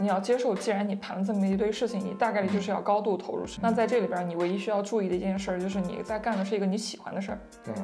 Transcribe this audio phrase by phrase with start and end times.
[0.00, 3.44] 你要接受，既然你盘了这么一堆事情，你大概率就是要高度投入。
[3.60, 7.38] 那在这里边，你唯一需要注意的一件事儿，就是你在干的是一个你喜欢的事儿。
[7.64, 7.74] 对。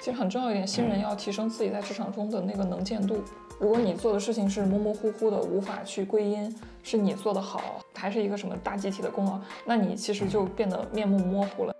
[0.00, 3.22] 其实很重要一点，新人要提升自己在职场中的那个能见度。
[3.58, 11.74] 如果你做的事情是模模糊糊的，无法去归因是你做的好，还是一个什么大集体的功劳，那你其实就变得面目模糊了。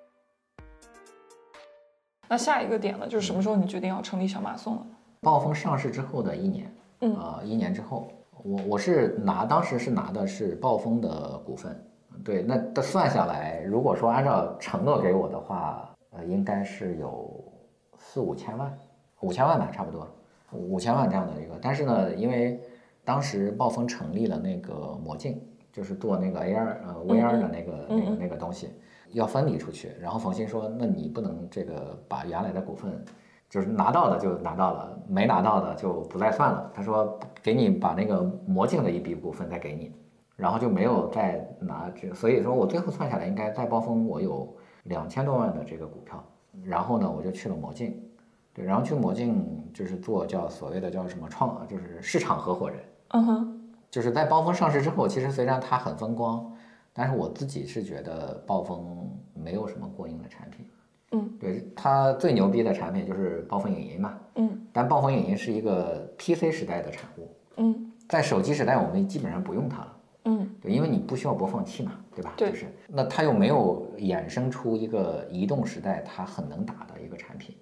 [2.29, 4.87] 那下一个点呢，就是什么时候你决定要成立小马送了？
[5.21, 6.73] 暴风上市之后的一年，
[7.03, 8.09] 嗯啊，一年之后，
[8.43, 11.77] 我我是拿当时是拿的是暴风的股份，
[12.25, 17.31] 对，那算下来，如果说按照承诺给我的话，呃，应该是有。
[18.05, 18.77] 四五千万，
[19.21, 20.07] 五千万吧，差不多，
[20.51, 21.57] 五千万这样的一个。
[21.63, 22.61] 但是呢，因为
[23.05, 25.41] 当时暴风成立了那个魔镜，
[25.73, 28.71] 就是做那个 AR 呃 VR 的那个那个那个东西，
[29.13, 29.93] 要分离出去。
[30.01, 32.93] 然后冯鑫说：“那你不能这个把原来的股份，
[33.53, 39.93] 就是拿到的就拿到了，没拿到的就不再算了。”他说：“给你把那个魔镜的一笔股份再给你，
[40.37, 42.15] 然后就没有再拿这。
[42.15, 46.25] 所以说我最后算下来，应该在暴风我有两千多万的这个股票。”
[46.65, 48.03] 然后呢，我就去了魔镜，
[48.55, 52.79] 对，然后去魔镜就是做叫所谓的叫什么创，就是市场合伙人。
[53.09, 56.51] 嗯哼，就是在暴风上市之后，其实虽然它很风光，
[56.95, 60.65] 但是我自己是觉得暴风没有什么过硬的产品。
[61.13, 64.19] 嗯，对，它最牛逼的产品就是暴风影音嘛。
[64.37, 67.29] 嗯，但暴风影音是一个 PC 时代的产物。
[67.59, 69.97] 嗯，在手机时代，我们基本上不用它了。
[70.25, 72.33] 嗯，对，因为你不需要播放器嘛，对吧？
[72.37, 77.57] 对，就是那它又没有衍生出一个移动时代它很能打的一个产品。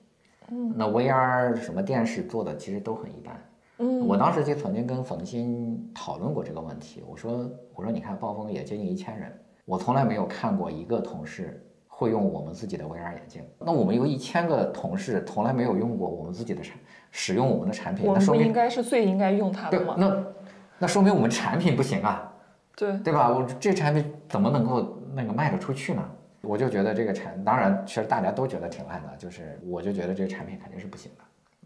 [0.50, 3.34] 嗯，那 VR 什么电视做的其实都很一般。
[3.78, 9.32] 嗯，我当时就曾经跟冯鑫讨论过这个问题，我说我说你看暴风也接近一千人，
[9.64, 11.66] 我从来没有看过一个同事
[12.00, 13.44] 会用我们自己的 VR 眼镜。
[13.58, 16.78] 那我们有一千个同事从来没有用过我们自己的产
[17.10, 19.96] 使用我们的产品，那说明应该是最应该用它的吗？
[19.98, 20.24] 那
[20.78, 22.32] 那说明我们产品不行啊。
[22.74, 23.28] 对对吧？
[23.30, 26.02] 我这产品怎么能够那个卖得出去呢？
[26.40, 31.24] 我就觉得这个产，当然其实大家都觉得挺烂的，就是我就觉得这个产品肯定是不行的，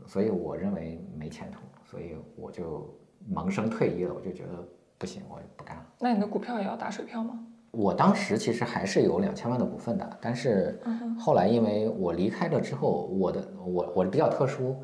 [0.09, 2.93] 所以我认为没前途，所以我就
[3.29, 4.13] 萌生退役了。
[4.13, 4.67] 我就觉得
[4.99, 5.87] 不行，我不干了。
[6.01, 7.39] 那你的股票也要打水漂吗？
[7.77, 10.81] 我当时其实还是有两千万的股份的，但是
[11.19, 14.77] 后来因为我离开了之后，我的我我比较特殊，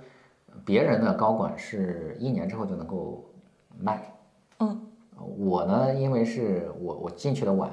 [0.64, 3.24] 别人的高管是一年之后就能够
[3.78, 4.02] 卖，
[4.58, 4.86] 嗯。
[5.36, 7.70] 我呢，因为是我我进去的晚，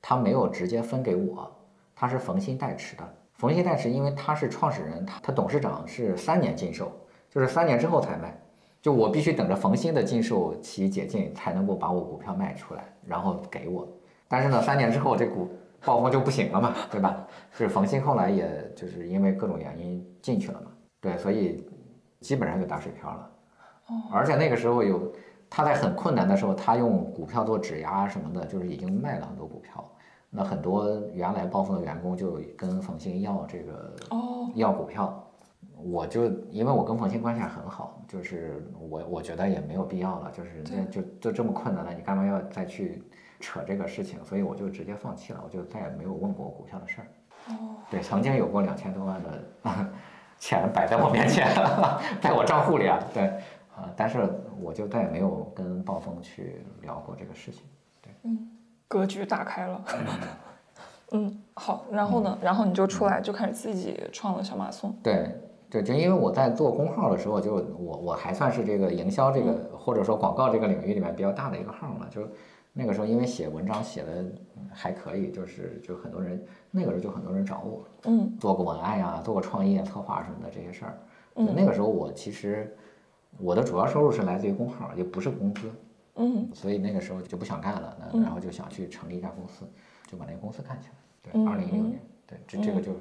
[0.00, 1.50] 他没有直接分给我，
[1.96, 3.02] 他是冯鑫代持的。
[3.34, 6.92] 冯鑫代持，因为他是创始人，他他董事长是三年禁售，
[7.28, 8.40] 就是三年之后才卖，
[8.80, 13.86] 就我必须等着冯鑫的禁售期解禁，才能够把我股票卖出来，然后给我。
[14.28, 15.48] 但是呢，三年之后这股
[15.84, 17.26] 暴风就不行了嘛，对吧？
[17.50, 20.70] 是冯鑫后来也就是因为各种原因进去了嘛，
[21.00, 21.66] 对，所以
[22.20, 23.30] 基本上就打水漂了。
[23.88, 25.12] 哦，而且那个时候有。
[25.48, 29.82] 他在很困难的时候，他用股票做质押什么的，就是已经卖了很多股票。
[30.28, 35.24] 那很多原来暴风的员工就跟冯鑫要这个哦，要股票。
[35.78, 43.00] 我就因为我跟冯鑫关系还很好，就是我我觉得也没有必要了，就是就就这么困难了，你干嘛要再去
[43.40, 44.24] 扯这个事情？
[44.24, 47.06] 所以我就直接放弃了，我就再也没有问过股票的事儿。
[47.48, 49.44] 哦，对，曾经有过两千多万的
[50.38, 51.48] 钱摆在我面前，
[52.20, 53.32] 在我账户里啊，对。
[53.76, 53.92] 啊！
[53.94, 54.26] 但是
[54.58, 57.62] 我就再也没有跟暴风去聊过这个事情。
[58.00, 58.48] 对，嗯，
[58.88, 59.84] 格局打开了。
[61.12, 62.38] 嗯，好，然后呢？
[62.40, 64.96] 然后你就出来就开始自己创了小马送。
[65.02, 65.30] 对，
[65.68, 72.06] 对，就因为我在做公号的时候，就我我还算是这个营销这个或者说广告这个领域里面比较大的一个号嘛。
[72.08, 72.26] 就
[72.78, 74.24] 那个时候，因为写文章写的
[74.70, 80.98] 还可以，就是就很多人那个时候就很多人找我，嗯，做过文案呀，做过创业策划什么的这些事儿。
[81.36, 82.76] 嗯，那个时候我其实。
[83.38, 85.70] 我的主要收入是来自于工号，也不是工资，
[86.14, 89.66] 嗯，所以那个时候就不想干了，那然后就想去成立一家公司，
[90.06, 90.94] 就把那个公司干起来。
[91.30, 92.92] 对，二零一六年，对，这这个就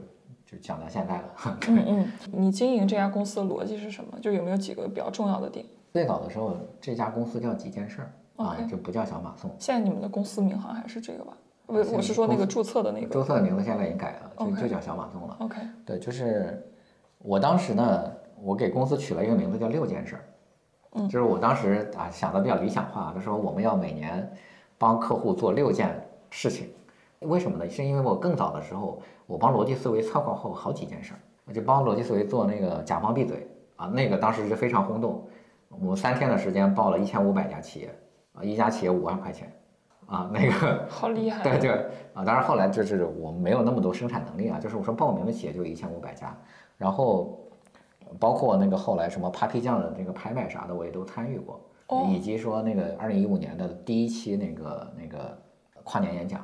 [0.46, 1.36] 就讲到现在了。
[1.70, 4.20] 嗯嗯，你经营这家公司的逻辑是什么？
[4.20, 5.66] 就有没有几个比较重要的点？
[5.94, 9.50] 最早的时候，这家公司叫几件事儿啊，就不叫小马送。
[9.60, 11.34] 现在你们的公司名好像还是这个吧？
[11.68, 13.08] 我我是说那个注册的那个。
[13.08, 15.38] 注册的名字现在已经改了，就就叫小马送了。
[15.40, 15.58] OK。
[15.86, 16.66] 对，就是
[17.20, 18.12] 我当时呢。
[18.42, 20.24] 我给公司取了一个名字叫六件事儿，
[20.92, 24.30] 嗯，就是我当时啊想的比较理想化，他说我们要每年
[24.78, 26.68] 帮客户做六件事情，
[27.20, 27.68] 为什么呢？
[27.68, 33.48] 是因为我更早的时候，我帮逻辑思维策划后好几件事儿，我就帮逻辑思维做那个甲方闭嘴
[33.78, 35.26] 啊，那个当时是非常轰动，
[35.70, 37.90] 我们三天的时间报了一千五百家企业
[38.36, 39.52] 啊，一家企业五万块钱
[40.06, 41.72] 啊，那个 好厉害， 对对
[42.14, 46.36] 啊，当然后来就是我们没有那么多生产能力啊，就是我说报名的企业就一千五百家，
[46.78, 47.40] 然后。
[48.20, 51.60] 包括那个后来什么 Papi 酱的这个拍卖啥的，我也都参与过。
[51.88, 55.36] 哦以及说那个二零一五年的第一期那个那个
[55.84, 56.40] 跨年演讲，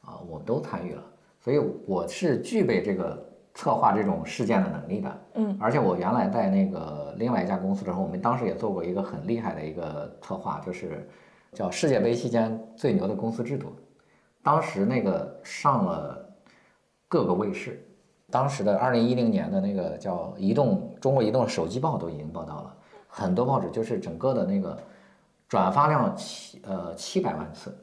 [0.00, 1.02] 啊，我都参与了，
[1.40, 3.22] 所以我是具备这个
[3.52, 5.18] 策划这种事件的能力的。
[5.34, 11.06] 嗯，而且我原来在那个另外一家公司的时候，我们当时也做过一个很厉害的一个策划，就是
[11.54, 13.74] 叫世界杯期间最牛的公司制度。
[14.42, 16.28] 当时那个上了
[17.08, 17.82] 各个卫视，
[18.30, 22.76] 当时的二零一零年的那个叫移动中国移动手机报都已经报道了，
[23.08, 24.76] 很多报纸就是整个的那个
[25.48, 27.74] 转发量七呃七百万次，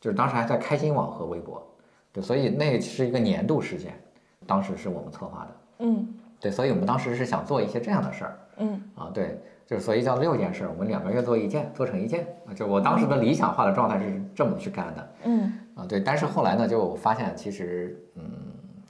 [0.00, 1.64] 就是当时还在开心网和微博，
[2.12, 4.00] 对，所以那是一个年度事件，
[4.46, 5.50] 当时是我们策划的。
[5.80, 18.22] 嗯对，所以我们当时是想做一些这样的事儿嗯啊，对，就是所以叫六件事儿，我们两个月做一件，做成一件啊，就我当时的理想化的状态是这么去干的嗯啊，对，但是后来呢，就发现其实嗯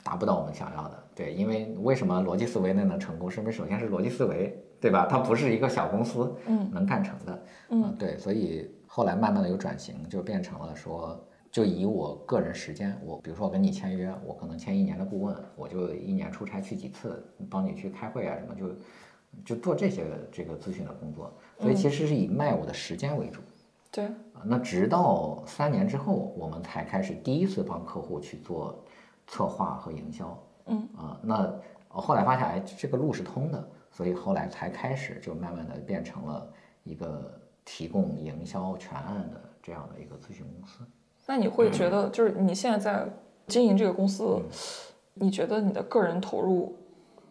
[0.05, 5.05] 达不到我们想要的，对，因为为什么逻辑思维那能成功，是因为首先是逻辑思维，对吧？
[5.11, 11.21] 它不是一个小公司嗯能干成的，嗯，对，所以后来慢慢的有转型，就变成了说。
[11.51, 18.67] 就以我个人时间，我比如说我跟你签约，我可能签一年的顾问，我就一年出差去几次，帮你去开会啊什么，就
[19.45, 21.33] 就做这些这个咨询的工作。
[21.59, 23.41] 所以其实是以卖我的时间为主。
[23.91, 28.79] 对，啊，那直到三年之后，我们才开始第一次帮客户去做
[29.27, 30.39] 策划和营销。
[30.67, 31.53] 嗯啊，那
[31.89, 36.47] 后来发现哎，这个路是通的，所以后来才开始就慢慢的变成了
[36.85, 37.33] 一个
[37.65, 40.85] 提供营销全案的这样的一个咨询公司。
[41.27, 43.09] 那你会觉得，就是你现在在
[43.47, 44.41] 经营这个公司，
[45.15, 46.77] 你觉得你的个人投入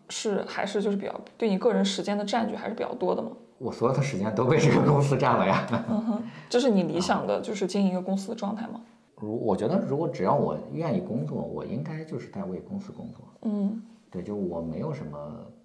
[0.09, 3.31] 是还是就是比较对你个人时间的占据还是比较多的吗？
[3.57, 5.65] 我所有的时间都被这个公司占了呀。
[5.89, 8.81] 嗯哼，这是你理想的就是经营一个公司的状态吗？
[9.15, 13.21] 如我觉得，如果只要我愿意工作，我应该就是在为公司工作。
[13.41, 13.81] 嗯
[14.11, 15.17] 对，就我没有什么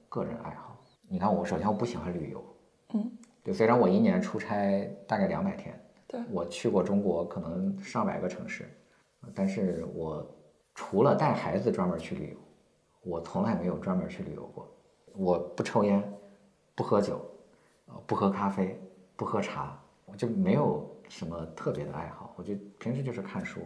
[0.09, 0.77] 个人爱好。
[1.07, 2.43] 你看，我首先我不喜欢旅游。
[2.95, 3.11] 嗯，
[3.45, 5.79] 对，虽然我一年出差大概两百天，
[6.09, 8.69] 对我去过中国可能上百个城市，
[9.35, 10.27] 但是我
[10.75, 12.37] 除了带孩子专门去旅游，
[13.03, 14.69] 我从来没有专门去旅游过。
[15.15, 16.03] 我不抽烟，
[16.75, 17.21] 不喝酒，
[17.87, 18.81] 呃，不喝咖啡，
[19.17, 22.33] 不喝茶，我就没有什么特别的爱好。
[22.37, 23.61] 我就平时就是看书，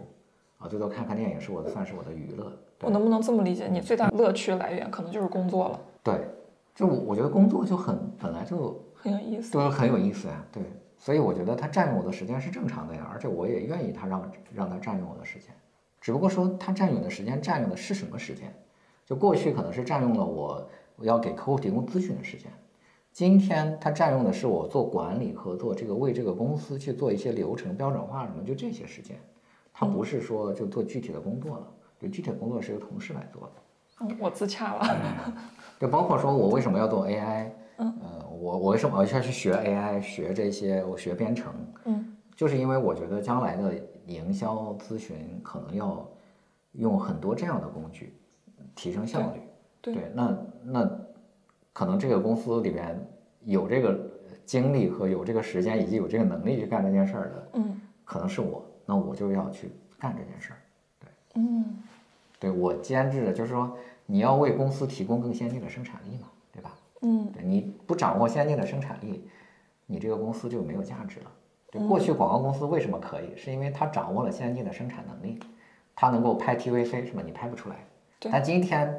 [0.58, 2.50] 啊，最多看看电影是我的算是我的娱乐。
[2.80, 3.68] 我能不能这么理解？
[3.68, 6.28] 你最大的乐趣来源可能就是工作了，对，
[6.74, 9.52] 就我我觉得工作就很本来就很有意思。
[9.52, 10.62] 对很有意思呀，对，
[10.98, 15.54] 所以我觉得它占用我的时间是正常的呀，而且我也愿意它让让它占用我的时间，
[16.00, 18.52] 只不过说它占用的时间占用的是什么时间？
[19.06, 22.50] 就过去可能是占用了我我要给客户提供咨询的时间，
[23.12, 29.16] 今天它占用的是我做管理和做这个为这个公司去做一些流程标准化什么，就这些时间，
[29.72, 31.66] 它不是说就做具体的工作了，
[32.00, 33.52] 就具体的工作是由同事来做的。
[34.00, 35.32] 嗯，我自洽了。
[35.78, 41.54] 就包括说我为什么要做 AI，嗯呃，我我为什么要去学 AI，学这些，我学编程，
[41.84, 43.74] 嗯就是因为我觉得将来的
[44.06, 46.06] 营销咨询可能要
[46.72, 48.14] 用很多这样的工具，
[48.74, 49.40] 提升效率。
[49.80, 51.00] 对那那
[51.72, 52.98] 可能这个公司里边
[53.44, 53.98] 有这个
[54.44, 60.58] 精力和有这个时间以及有这个能力去干这件事儿的，嗯可能是我，那我就要去干这件事儿。
[61.34, 61.82] 嗯
[62.38, 63.76] 对我监制的就是说，
[64.06, 66.74] 你要为公司提供更先进的生产力嘛，对吧？
[67.02, 69.28] 嗯对你不掌握先进的生产力，
[69.86, 71.30] 你这个公司就没有价值了。
[71.70, 73.36] 对，过去广告公司为什么可以？
[73.36, 75.38] 是因为它掌握了先进的生产能力，
[75.94, 77.22] 它能够拍 TVC 是吧？
[77.24, 77.76] 你拍不出来。
[78.18, 78.94] 对但今天，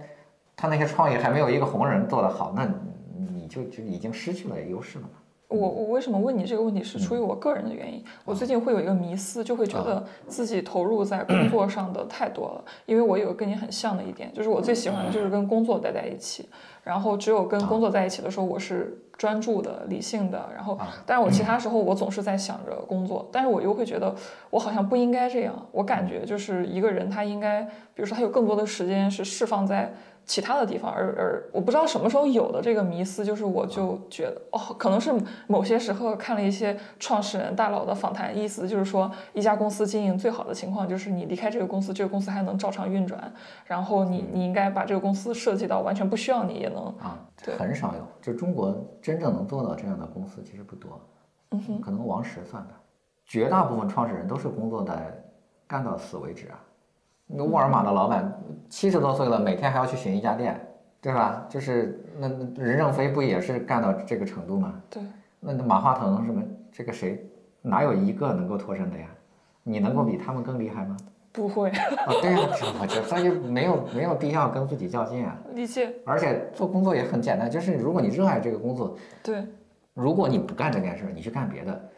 [0.55, 5.09] 他那些创意还没有一个红人做得好，那你你就就已经失去了优势了嘛。
[5.49, 8.03] 我我为什么问你这个问题，是出于我个人的原因。
[8.25, 12.63] 我最近会有一个迷思，就会觉得自己投入在工作上的太多了。
[12.85, 16.49] 因为我有跟你很像的一点，就是我最喜欢的就是跟工作待在一起，
[16.87, 20.49] 然后只有跟工作在一起的时候，我是专注的、理性的。
[20.55, 24.15] 然后，但是我其他时候我总是在想着工作，但是我又会觉得
[24.49, 25.53] 我好像不应该这样。
[25.73, 27.63] 我感觉就是一个人他应该，
[27.93, 29.93] 比如说他有更多的时间是释放在。
[30.27, 35.13] 其他的地方，而而我不知道什么时候有的这个迷思，就是我就觉得哦，可能是
[35.47, 43.33] 某些时候看了一些创始人大佬的访谈，意思就是说，一家公司经营最好的情况就是你离开这个公司，这个公司还能照常运转，
[43.65, 47.55] 然后你你应该把这个公司设计到完全不需要你也能，啊，对。
[47.55, 50.99] 很少有，就中国真正能做到这样的公司其实不多，
[51.51, 52.73] 嗯哼，可能王石算的，
[53.25, 55.17] 绝大部分创始人都是工作在
[55.65, 56.59] 干到死为止啊。
[57.27, 60.59] 那沃尔玛的老板七十多岁了，每天还要去巡一家店，
[61.01, 61.45] 对吧？
[61.49, 64.73] 就是那那任正非不也是干到这个程度吗？
[64.89, 65.03] 对，
[65.39, 66.41] 那那马化腾什么
[66.71, 67.23] 这个谁，
[67.61, 69.05] 哪有一个能够脱身的呀？
[69.63, 70.95] 你能够比他们更厉害吗？
[71.33, 72.39] 不会啊，对呀、
[72.81, 75.37] 我觉得所以没有没有必要跟自己较劲啊。
[75.53, 79.45] 理解，而且做工作也很简单，就是如果你热爱这个工作，对，
[79.93, 81.89] 如果你不干这件事儿，你去干别的，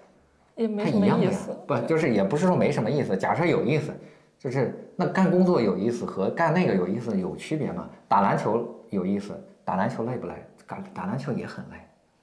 [0.56, 1.56] 也没什么它一样的呀意思。。
[1.66, 3.16] 不，就是也不是说没什么意思。
[3.16, 3.94] 假设有意思，
[4.40, 7.90] 就是那干工作有意思和干那个有意思有区别吗？
[8.08, 10.34] 打篮球有意思，打篮球累不累？
[10.66, 11.76] 打打篮球也很累。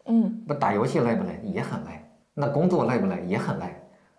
[0.06, 1.38] 嗯，不打游戏累不累？
[1.44, 1.90] 也很累。
[2.32, 3.22] 那工作累不累？
[3.26, 3.66] 也很累。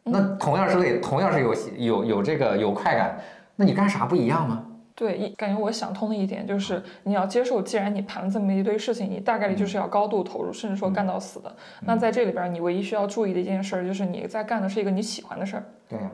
[0.04, 3.20] 那同样是累，同样是有有有这个有快感，
[3.56, 4.64] 那你干啥不一样吗？
[4.94, 11.56] 对，一感觉我想通的一点就是，你要接受，既然你盘了这么一堆事情，你大概率就是要高度投入，甚至说干到死的。
[11.82, 15.64] 那在这里边儿，你唯一需要注意的一件事儿，就是你在干的是一个你喜欢的事儿。
[15.90, 16.10] 对呀、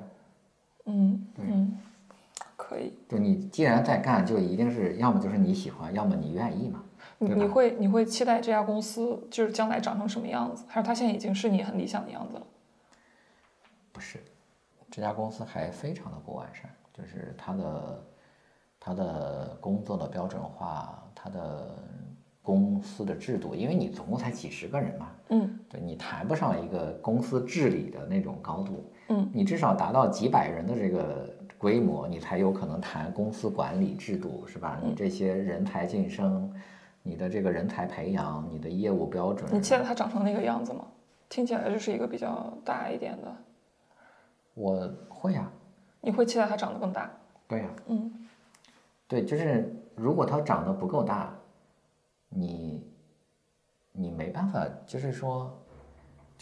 [0.86, 1.78] 嗯嗯，
[2.56, 2.94] 可以。
[3.08, 6.84] 就你既然在干，就一定是要么就是你喜欢，要么你愿意嘛。
[7.20, 12.44] 你会你会期待这家公司就是将来长成什么样子，还是它现在已经是你很理想的样子了？
[13.94, 14.20] 不是，
[14.92, 18.04] 这家公司还非常的不完善，就是它的
[18.78, 21.78] 它的工作的标准化，它的
[22.42, 34.80] 公司的制度，因为你总共才几十个人嘛，嗯对你谈不上一个公司治理的那种高度，嗯你至少达到几百人的这个规模，你才有可能谈公司管理制度，是吧？
[34.84, 36.54] 你这些人才晋升，
[37.02, 40.86] 你的这个人才培养，你的业务标准，你期待它长成那个样子吗？
[41.30, 43.36] 听起来就是一个比较大一点的，
[44.54, 45.50] 我会呀、
[46.02, 47.10] 你会期待它长得更大？
[47.48, 48.12] 对呀、嗯
[49.08, 51.34] 对，就是如果它长得不够大，
[52.30, 52.84] 你
[53.92, 55.56] 你没办法，就是说，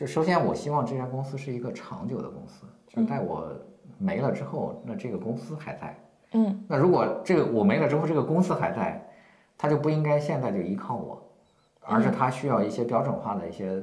[0.02, 3.56] 就首先我希望这家公司是一个长久的公司，就在我
[4.00, 5.96] 没了之后，那这个公司还在。
[6.34, 9.00] 嗯那如果这个我没了之后，这个公司还在，
[9.60, 11.22] 它就不应该现在就依靠我，
[11.82, 13.80] 而是它需要一些标准化的一些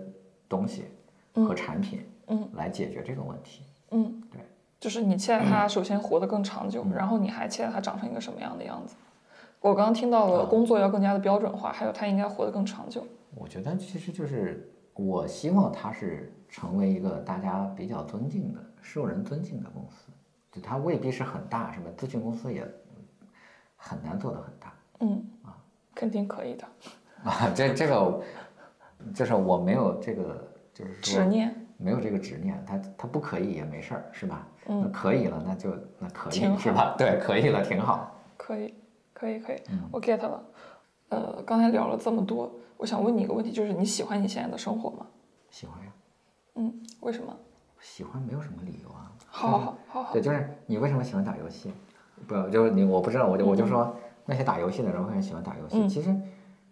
[0.48, 0.86] 东西
[1.34, 3.62] 和产品，嗯，来解决这个问题。
[3.92, 4.40] 嗯，对，
[4.80, 8.96] 就是你期待它首先活得更长久，然后你还期待它长成一个什么样的样子？
[9.60, 13.06] 我刚刚听到了工作要更加的标准化，还有它应该活得更长久。
[13.36, 14.68] 我觉得其实就是
[14.98, 20.10] 我希望它是成为一个大家比较尊敬的、受人尊敬的公司。
[20.50, 22.66] 就它未必是很大，什么咨询公司也
[23.76, 25.56] 很难做得很大嗯啊，
[25.94, 26.66] 肯定可以的。
[27.22, 27.52] 啊。
[27.54, 28.20] 这这个
[29.14, 34.48] 就是我没有这个，就是说执念，没有这个执念，它它不可以也没事儿，是吧？
[34.66, 36.96] 嗯那可以了，那就那可以是吧？
[36.98, 38.20] 对，可以了，挺好。
[38.36, 38.74] 可以，
[39.12, 40.42] 可以，可以，嗯我 get 了。
[41.10, 45.06] 呃，刚才聊了这么多，我想问你一个问题，就是你喜欢你现在的生活吗？
[45.50, 45.92] 喜欢呀，
[46.56, 47.34] 嗯，为什么？
[47.80, 49.12] 喜欢没有什么理由啊。
[49.26, 51.72] 好好好好好对，，就是你为什么喜欢打游戏？
[52.26, 53.94] 不，就是你，我不知道，我就我就说
[54.26, 55.78] 那些打游戏的人为什么喜欢打游戏？
[55.80, 56.14] 嗯其实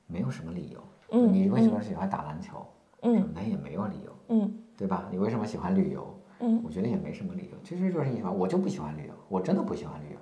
[0.06, 0.80] 没有什么理由。
[1.10, 2.66] 嗯你为什么喜欢打篮球？
[3.02, 5.06] 嗯那也没有理由，嗯对吧？
[5.10, 6.12] 你为什么喜欢旅游？
[6.40, 10.18] 嗯我觉得也没什么理由，其实就是喜欢，我就不喜欢旅游，我真的不喜欢旅游。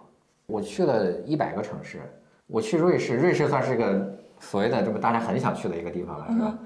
[0.47, 2.03] 我去了一百个城市，
[2.47, 6.59] 我去瑞士，瑞士算是个所谓的这么大家很想去的一个地方了，是吧？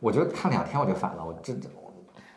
[0.00, 1.68] 我觉得看两天我就烦了，我这这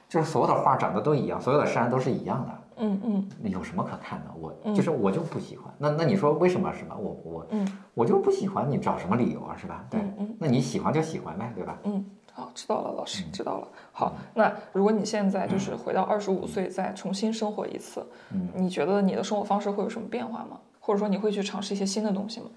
[0.08, 2.60] 就是所有的画长得都一样，所有的山都是一样的。
[2.78, 4.34] 嗯嗯有什么可看的？
[4.40, 5.72] 我就是我就不喜欢。
[5.78, 6.96] 那那你说为什么是吧？
[6.98, 9.56] 我我嗯我就不喜欢，你找什么理由啊？
[9.56, 9.86] 是吧？
[9.90, 11.78] 对嗯嗯，那你喜欢就喜欢呗，对吧？
[11.84, 13.68] 嗯，好，知道了，老嗯师知道了。
[13.92, 20.60] 好，那如果你现在就是回到二十五岁，再重新生活一次，嗯你觉得你的生活方式会有什么变化吗？
[20.80, 22.48] 或者说你会去尝试一些新的东西吗？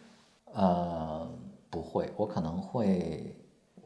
[0.57, 1.31] 呃，
[1.69, 3.37] 不会，我可能会，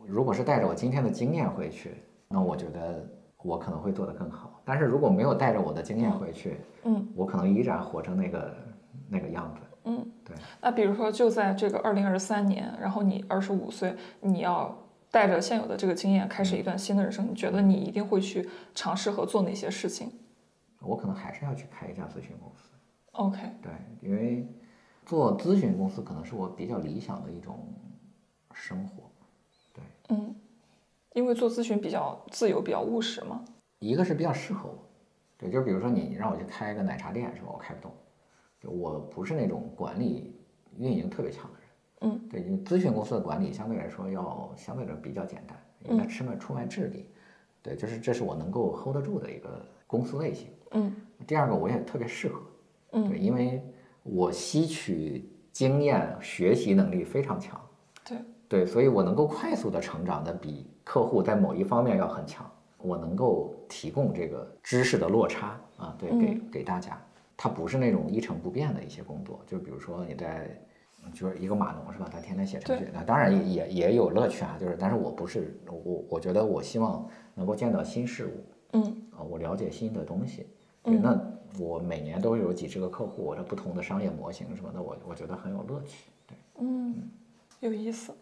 [0.07, 1.97] 如果是带着我今天的经验回去，
[2.29, 3.05] 那我觉得
[3.43, 4.63] 我可能会做得更好。
[4.65, 8.55] 但是如果没有带着我的经验回去，嗯我可能依然活成那个
[9.09, 9.61] 那个样子。
[9.85, 10.37] 嗯，对。
[10.61, 14.73] 那比如说就在这个二零二三年，然后你二十五岁，你要
[15.11, 20.13] 带着现有的这个经验开始一段新的人生，你觉得你一定会去尝试和做哪些事情
[20.83, 22.71] 我可能还是要去开一家咨询公司。
[23.13, 24.47] ？OK，对，因为
[25.05, 27.67] 做咨询公司可能是我比较理想的一种
[28.55, 29.05] 生活。
[29.73, 30.35] 对嗯，
[31.15, 33.45] 因为做咨询比较自由，比较务实嘛。
[33.79, 34.79] 一个是比较适合我，
[35.39, 37.49] 对，就比如说你让我去开一个奶茶店是吧？
[37.53, 37.93] 我开不动，
[38.61, 40.35] 就我不是那种管理
[40.77, 42.13] 运营特别强的人。
[42.13, 47.07] 嗯，对，因为咨询公司的管理相对来说要相对来说比较简单，因为它吃卖出卖智力，
[47.63, 50.49] 对，就是这是我能够 hold 得住的一个公司类型。
[50.73, 50.95] 嗯
[51.27, 52.41] 第二个我也特别适合，
[52.93, 53.63] 嗯对，因为
[54.03, 57.61] 我吸取经验、学习能力非常强，
[58.05, 67.01] 对，对，所以我能够快速的成长的比客户在某一方面要很强，我能够提供这个知识的落差啊，对，给给大家，
[67.37, 70.49] 它不是那种一成不变的一些工作，就比如说你在。
[71.15, 72.07] 就是一个码农是吧？
[72.13, 74.59] 他天天写程序，那当然也也也有乐趣啊。
[74.61, 78.83] 就是，但是我不是我，我觉得我希望能够见到新事物，嗯
[79.17, 80.47] 啊，我了解新的东西。
[80.83, 81.19] 对，那
[81.59, 86.11] 我每年都有几十个客户，我这不同的商业模型什么的，我我觉得很有乐趣。
[86.27, 87.11] 对，嗯，
[87.61, 88.15] 有意思。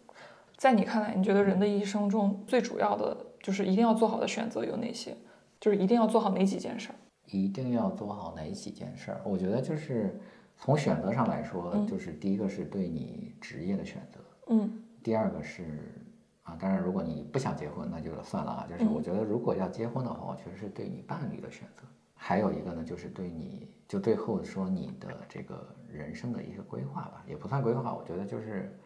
[0.56, 5.16] 在你看来，你觉得人的一生中最主要的就是一定要做好的选择有哪些？
[5.60, 6.94] 就是一定要做好哪几件事儿？
[7.26, 9.20] 一定要做好哪几件事儿？
[9.24, 10.20] 我觉得就是
[10.56, 15.94] 从选择上来说，就是第一个是对你职业的选择，嗯第二个是
[16.42, 18.66] 啊，当然如果你不想结婚，那就算了啊。
[18.68, 21.82] 就是我觉得如果要结婚的话，我觉得是对你伴侣的选择。
[22.20, 28.76] 还有一个呢，就是对你就最后说你的这个人生的一个规划吧，也不算规划，我觉得就是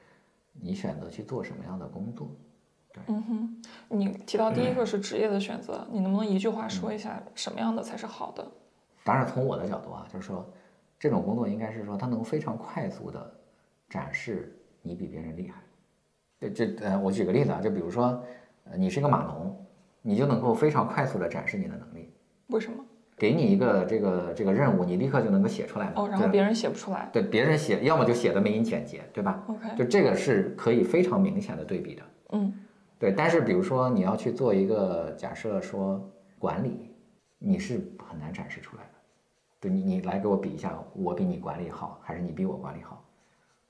[0.52, 2.30] 你选择去做什么样的工作。
[2.92, 8.46] 对嗯哼，你提到第一个是职业的选择，你能不能一句话说一下什么样的才是好的？
[9.02, 10.46] 当然，从我的角度啊，就是说，
[10.98, 13.34] 这种工作应该是说，它能非常快速的
[13.88, 15.62] 展示你比别人厉害。
[16.38, 18.22] 对，这呃，我举个例子啊，就比如说，
[18.64, 19.66] 呃，你是一个码农，
[20.02, 22.12] 你就能够非常快速的展示你的能力。
[22.48, 22.84] 为什么？
[23.22, 25.92] 给你一个这个这个任务，你立刻就能够写出来嘛。
[25.94, 27.08] 哦，然后对别人写不出来。
[27.12, 32.02] 对别人写，要么就写的没你简洁，对吧？OK，就这个是可以非常明显的对比的。
[32.30, 32.52] 嗯
[32.98, 36.04] 对，但是比如说你要去做一个假设说
[36.36, 36.90] 管理，
[37.38, 38.88] 你是很难展示出来的。
[39.60, 43.04] 对你，你来给我比一下，我比你管理好，还是你比我管理好，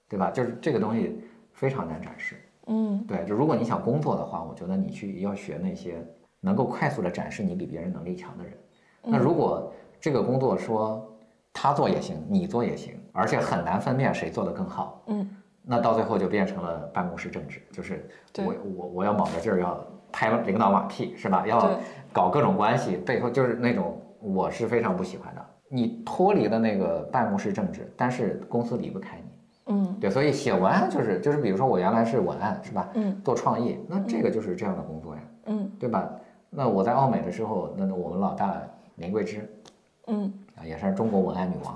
[0.08, 0.30] 对吧？
[0.30, 1.20] 就是这个东西
[1.52, 2.36] 非常难展示。
[2.68, 6.02] 嗯对，就如果你想工作的话，我觉得你去要学那些
[6.40, 8.54] 能够快速的展示你比别人能力强的人。
[9.04, 11.04] 那如果这个工作说
[11.52, 15.28] 他做也行，你做也行，而且很难分辨谁做得更好，嗯
[15.64, 19.78] 那到最后就变成了办公室政治，就是我我我要卯着劲儿要
[20.10, 21.46] 拍领导马屁是吧？
[21.46, 21.78] 要
[22.12, 25.46] 搞各种关系，背后就是那种我是非常不喜欢的。
[25.68, 29.32] 你脱离了那个办公室政治，但是公司离不开你。
[29.66, 32.88] 嗯对，所以写文案就是就是比如说我原来是文案是吧？
[32.94, 36.10] 嗯做创意，那这个就是这样的工作呀，嗯对吧？
[36.50, 38.60] 那我在奥美的时候，那我们老大
[38.96, 39.48] 林桂芝
[40.06, 41.74] 嗯，啊，也是中国文案女王，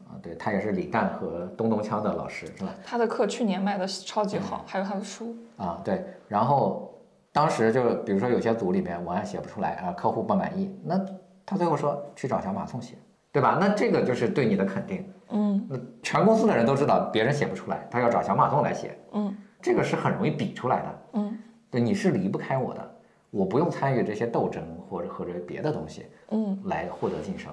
[0.00, 2.72] 啊，对，她也是李诞和东东锵的老师是吧？
[2.84, 5.36] 她的课去年卖的超级好，还有她的书。
[5.56, 6.92] 啊，对，然后
[7.30, 10.98] 当时就比如说有些组里面文案写不出来啊，客户不满意，那
[11.44, 12.94] 他最后说去找小马送写，
[13.30, 13.58] 对吧？
[13.60, 15.04] 那这个就是对你的肯定。
[15.34, 20.98] 嗯那全公司的人都知道别人写不出来，他要找小马送来写，嗯这个是很容易比出来的。
[21.14, 21.38] 嗯
[21.70, 22.94] 对，你是离不开我的，
[23.32, 27.50] 我不用参与这些斗争或者或者别的东西嗯来获得晋升，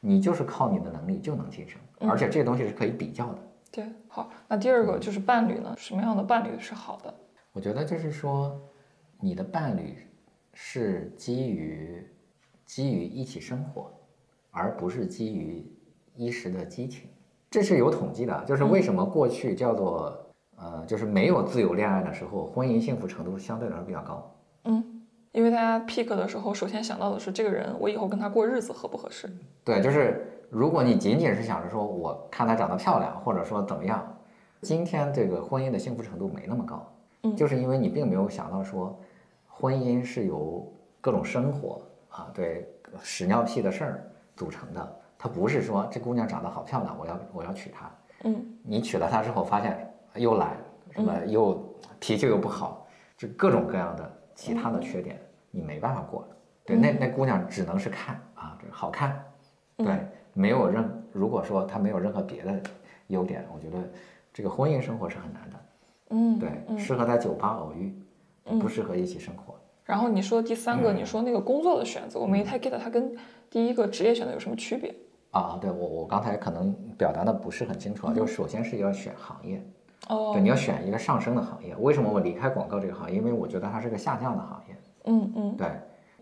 [0.00, 3.38] 你就是靠你的能力就能晋升，而且这些东西是可以比较的。
[3.70, 4.28] 对，好。
[4.48, 7.14] 那第二个就是伴侣呢，什么样的伴侣是好的？
[7.52, 8.60] 我觉得就是说，
[9.20, 9.96] 你的伴侣
[10.52, 12.04] 是基于
[12.66, 13.92] 基于一起生活，
[14.50, 15.64] 而不是基于
[16.16, 17.08] 一时的激情。
[17.48, 24.36] 这是有统计的，就是为什么过去叫做呃，就是没有自由恋爱的时候，婚姻幸福程度相对来说比较高。
[24.64, 24.93] 嗯，
[25.34, 29.28] 因为大家 pick 的时候，首先想到的是这个人，我以后跟他过日子合不合适？
[29.64, 34.16] 对，就是如果你仅仅是想着说我看她长得漂亮，或者说怎么样，
[34.62, 36.88] 今天这个婚姻的幸福程度没那么高，
[37.24, 38.96] 嗯就是因为你并没有想到说，
[39.48, 47.90] 婚姻是由各种生活啊，对屎尿屁的事儿组成的，它不是说这姑娘长得好漂亮，我要我要娶她，
[48.22, 50.56] 嗯你娶了她之后发现又懒，
[50.92, 52.86] 什么又脾气又不好，
[53.18, 55.20] 就各种各样的其他的缺点，
[55.50, 56.28] 你没办法过了。
[56.64, 59.24] 对，那那姑娘只能是看啊，这好看，
[59.76, 59.98] 对，
[60.32, 62.60] 没有任如果说她没有任何别的
[63.08, 63.78] 优点，我觉得
[64.32, 65.56] 这个婚姻生活是很难的。
[66.10, 67.94] 嗯，对，适合在酒吧偶遇，
[68.60, 69.54] 不适合一起生活。
[69.84, 73.14] 然后你说第三个，嗯你说那个工作的选择，我没太 get 它跟
[73.50, 74.94] 第一个职业选择有什么区别？
[75.30, 79.62] 啊，对我我刚才可能表达的不是很清楚啊，就首先是要选行业，
[80.08, 81.74] 哦对，，你要选一个上升的行业。
[81.76, 83.16] 为什么我离开广告这个行业？
[83.16, 84.76] 因为我觉得它是个下降的行业。
[85.06, 85.68] 嗯嗯对，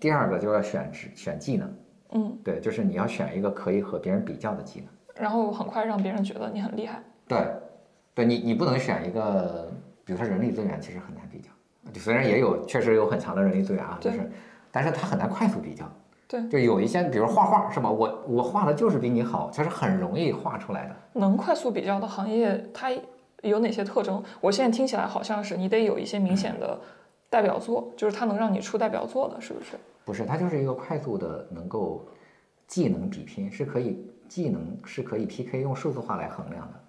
[0.01, 1.75] 第二个就是要选职选技能，
[2.13, 4.89] 嗯，对，就是你要选一个可以和别人比较的技能。
[5.15, 7.03] 然后很快让别人觉得你很厉害。
[7.29, 7.47] 对，
[8.15, 9.71] 对你你不能选一个，
[10.05, 11.51] 比如说人力资源，其实很难比较。
[11.93, 14.31] 就虽然也有确实有很强的人力资源啊，就是，
[14.71, 15.85] 但是它很难快速比较。
[16.27, 17.91] 对，就有一些，比如画画是吧？
[17.91, 20.97] 我我画的就是比你好，它是很容易画出来的。
[21.21, 22.91] 能快速比较的行业，它
[23.43, 24.23] 有哪些特征？
[24.41, 26.79] 我现在听起来好像是你得有一些明显的
[27.29, 29.77] 代表作，就是它能让你出代表作的，是不是？
[30.05, 32.07] 不是，它就是一个快速的能够
[32.67, 36.81] 技能比拼，是可以技能是可以 PK 用数字化来衡量的。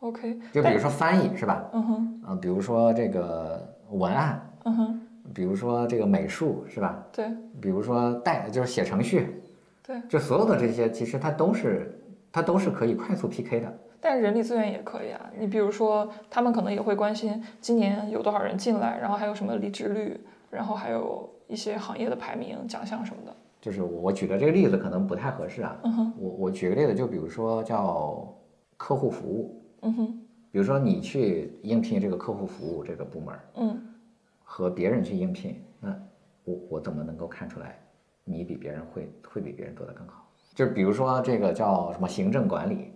[0.00, 1.68] OK，就比如说翻译是吧？
[1.72, 5.00] 嗯哼，啊，比如说这个文案，嗯哼，
[5.34, 7.04] 比如说这个美术是吧？
[7.12, 7.28] 对
[7.60, 9.42] 比如说代就是写程序，
[9.82, 10.00] 对。
[10.08, 12.00] 就所有的这些其实它都是
[12.32, 13.78] 它都是可以快速 PK 的。
[14.00, 20.18] 但是人力资源也可以啊，你比如说，他们可能也会关心今年有多少人进来，然后还有什么离职率，
[20.50, 23.36] 然后还有一些行业的排名、奖项什么的。
[23.60, 25.76] 就是我我举的这个例子可能不太合适啊。
[25.84, 28.26] 嗯哼，我我举个例子，就比如说叫
[28.78, 30.06] 客户服务，嗯哼，
[30.50, 33.78] 比如说你去应聘这个客户服务这个部门儿，嗯
[34.42, 35.94] 和别人去应聘，那
[36.44, 37.78] 我我怎么能够看出来
[38.24, 40.26] 你比别人会会比别人做得更好？
[40.54, 42.90] 就是比如说这个叫什么行政管理，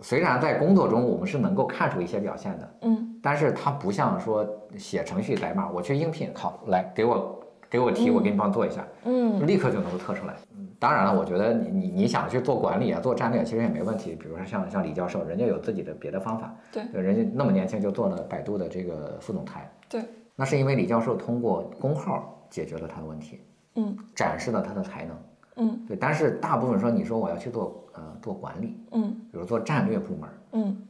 [0.00, 10.34] 虽然在工作中我们是能够看出一些表现的，嗯但是它不像说写程序代码，我去应聘，好来给我给我题，我给你帮做一下，嗯立刻就能够测出来。
[10.56, 14.14] 嗯当然了，我觉得你你你想去做管理啊，做战略其实也没问题。
[14.14, 20.02] 比如说像像李教授，人家有自己的别的方法，对人家那么年轻就做了百度的这个副总裁，对，
[20.36, 23.40] 那是因为李教授通过工号解决了他的问题，
[23.76, 25.16] 嗯展示了他的才能。
[25.56, 30.86] 嗯对，但是大部分说你说我要去做呃做管理，嗯比如做战略部门，嗯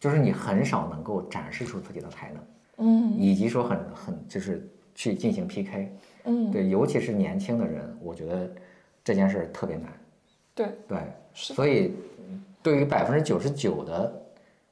[0.00, 2.42] 就是你很少能够展示出自己的才能，
[2.78, 5.92] 嗯以及说很很就是去进行 PK。
[6.24, 8.50] 嗯，对，尤其是年轻的人，我觉得
[9.04, 9.92] 这件事儿特别难。
[10.54, 10.98] 对，对，
[11.32, 11.94] 所以
[12.62, 14.12] 对于百分之九十九的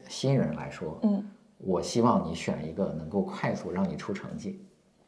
[0.09, 1.25] 新人来说，嗯
[1.59, 4.61] 我希望你选一个能够快速让你出成绩，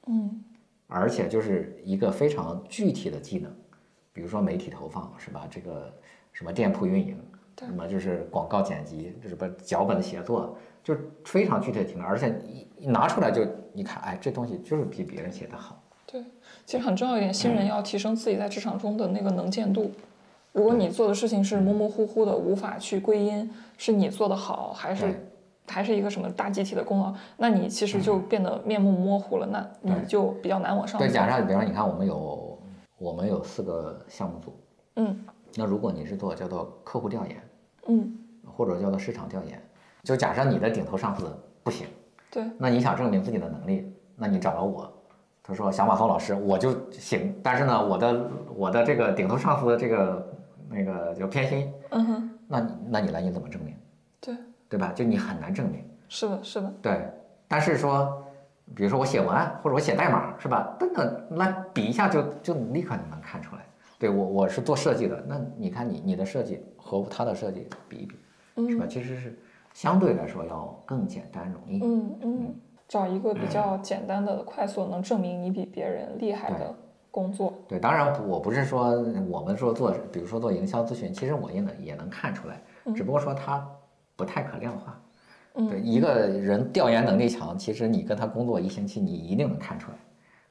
[0.07, 0.43] 嗯
[0.87, 3.53] 而且就是一个非常具体的技能，
[4.13, 5.49] 比如说媒体投放是吧？
[5.51, 5.93] 这个
[6.37, 7.19] 什么店铺运营，
[7.61, 15.83] 什么就是广告剪辑，这什么脚本写作，就是非常具体的技能，而且一一拿出来就一看，哎，这东西就是比别人写的好。
[16.05, 16.23] 对，
[16.67, 19.91] 其实很重要一点，新人要提升自己在职场中的那个能见度。
[20.53, 25.27] 如果你做的事情是模模糊糊的，无法去归因是你做的好，还是
[25.67, 31.15] 还是一个什么大集体的功劳，那你其实就变得面目模糊了，那你就比较难往上对，走。
[31.15, 32.59] 假设比方说，你看我们有
[32.99, 34.55] 我们有四个项目组，
[34.97, 35.19] 嗯
[35.57, 37.43] 那如果你是做叫做客户调研，
[37.89, 38.15] 嗯，
[38.45, 39.61] 或者叫做市场调研，
[40.03, 41.87] 就假设你的顶头上司不行，
[42.31, 44.93] 对，那你想证明自己的能力，那你找到我，
[45.43, 50.37] 他说小马松老师我就行，但是呢，我的我的这个顶头上司的这个
[50.69, 53.75] 那个就偏心，嗯哼，那你那你来你怎么证明，
[54.21, 54.37] 对，
[54.69, 54.93] 对吧？
[54.95, 57.09] 就你很难证明，是的，是的，对。
[57.49, 58.27] 但是说，
[58.75, 60.75] 比如说我写文案或者我写代码是吧？
[60.81, 63.65] 等等，来比一下就就立刻就能看出来。
[63.99, 68.17] 对我我是做设计的，那你看你你的设计和他的设计比一比，
[68.69, 68.85] 是吧？
[68.85, 69.39] 嗯其实是
[69.73, 71.81] 相对来说要更简单容易。
[71.83, 72.55] 嗯嗯，
[72.89, 76.75] 找一个比较简单的、快速能证明你比别人厉害的
[77.11, 77.53] 工作。
[77.67, 82.63] 对，当然我不是说我们说做，比如说做营销咨询，其实我也能也能看出来，
[82.95, 83.67] 只不过说他
[84.15, 85.01] 不太可量化。
[85.55, 89.97] 嗯对，一个人调研能力强，其实你跟他工作一星期，你一定能看出来，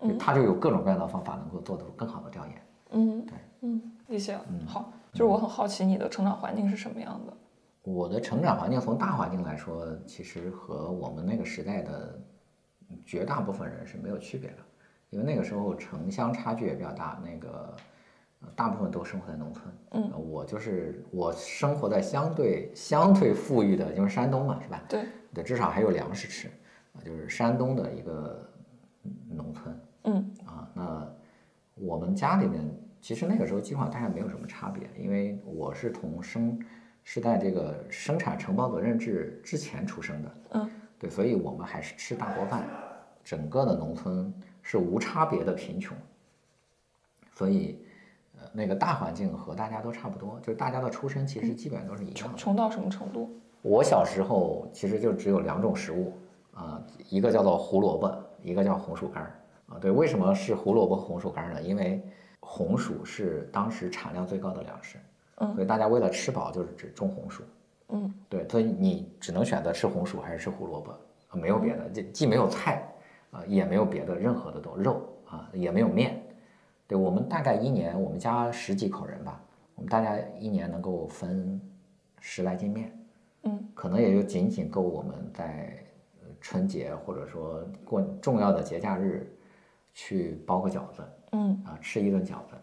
[0.09, 2.55] 对他就有各种各样的方法能够做出更好的调研。
[2.91, 3.25] 嗯，
[3.61, 4.65] 嗯，理解嗯。
[4.65, 7.33] 好，就是我很好奇你的成长环境是什么样的。
[7.83, 12.19] 我的成长环境从大环境来说，其实和我们那个时代的
[13.05, 14.57] 绝大部分人是没有区别的，
[15.11, 17.75] 因为那个时候城乡差距也比较大，那个
[18.41, 19.65] 呃大部分都生活在农村。
[19.91, 24.81] 嗯呃，我就是我生活在相对相对富裕的，因为山东嘛，是吧？
[24.89, 26.47] 对，对，至少还有粮食吃，
[26.93, 28.49] 啊，就是山东的一个
[29.03, 30.67] 嗯农村嗯啊。
[30.73, 31.14] 那
[31.75, 32.63] 我们家里面
[33.01, 36.57] 其实那个时候基本上大概没有什么差别，因为我是从生
[37.03, 42.63] 是在这个生产承包责任制之前出生的，嗯对，所以我们还是吃大锅饭，
[43.23, 45.95] 整个的农村是无差别的贫穷，
[47.33, 47.79] 所以
[48.37, 52.19] 呃那个大环境和大家都差不多，就是大家的出身其实基本上都是一样的。
[52.19, 53.29] 穷穷到什么程度？
[53.61, 56.13] 我小时候其实就只有两种食物
[56.53, 59.35] 啊、一个叫做胡萝卜，一个叫红薯干儿
[59.75, 59.79] 啊。
[59.81, 61.61] 对，为什么是胡萝卜和红薯干儿呢？
[61.61, 62.01] 因为
[62.39, 64.97] 红薯是当时产量最高的粮食，
[65.37, 67.43] 嗯所以大家为了吃饱就是只种红薯。
[67.89, 70.91] 嗯对，所以你只能选择吃红薯还是吃胡萝卜，
[71.29, 72.83] 啊，没有别的，既既没有菜，
[73.31, 76.19] 啊，也没有别的任何的东肉啊，也没有面。
[76.87, 79.39] 对我们大概一年，我们家十几口人吧，
[79.75, 81.59] 我们大家一年能够分
[82.19, 82.91] 十来斤面，
[83.43, 85.75] 嗯可能也就仅仅够我们在
[86.21, 89.31] 呃春节或者说过重要的节假日
[89.95, 92.55] 去包个饺子嗯啊，吃一顿饺子。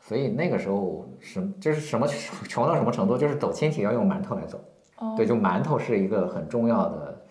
[0.00, 2.06] 所以那个时候什就是什么
[2.48, 4.58] 穷到什么程度，就是走亲戚要用馒头来走。
[4.98, 7.26] 哦对，就馒头是一个很重要的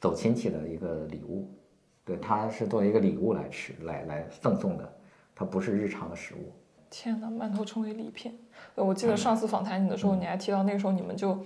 [0.00, 1.48] 走亲戚的一个礼物，
[2.04, 4.92] 对，它是作为一个礼物来吃，来来赠送的，
[5.34, 6.52] 它不是日常的食物。
[6.90, 8.38] 天哪，馒头成为礼品。
[8.74, 11.38] 呃我记得上次访谈你的时候，你还提到那个时候你们就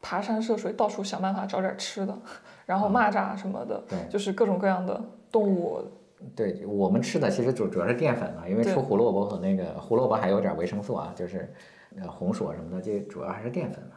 [0.00, 2.16] 爬山涉水，到处想办法找点吃的，
[2.66, 5.82] 然后蚂蚱什么的，对就是各种各样的动物。
[6.34, 11.52] 对我们吃的其实主主要是淀粉嘛，因为对出胡萝卜和那个胡萝卜还有点维生素啊，就是
[11.96, 13.96] 呃红薯啊什么的，这主要还是淀粉嘛。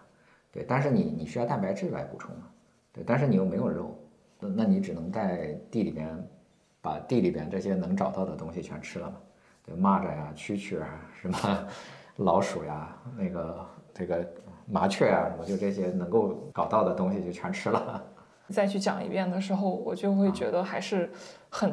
[0.51, 2.43] 对，但是你你需要蛋白质来补充嘛，
[2.91, 3.97] 对，但是你又没有肉，
[4.39, 6.21] 那那你只能在地里边
[6.81, 9.15] 把地里边这些能找到的东西全吃了嘛，
[9.65, 11.67] 对，蚂蚱呀、蛐蛐啊，什么
[12.17, 14.27] 老鼠呀，那个这个
[14.65, 18.03] 麻雀啊，什么就这些能够搞到的东西就全吃了。
[18.51, 21.09] 再去讲一遍的时候，我就会觉得还是
[21.49, 21.71] 很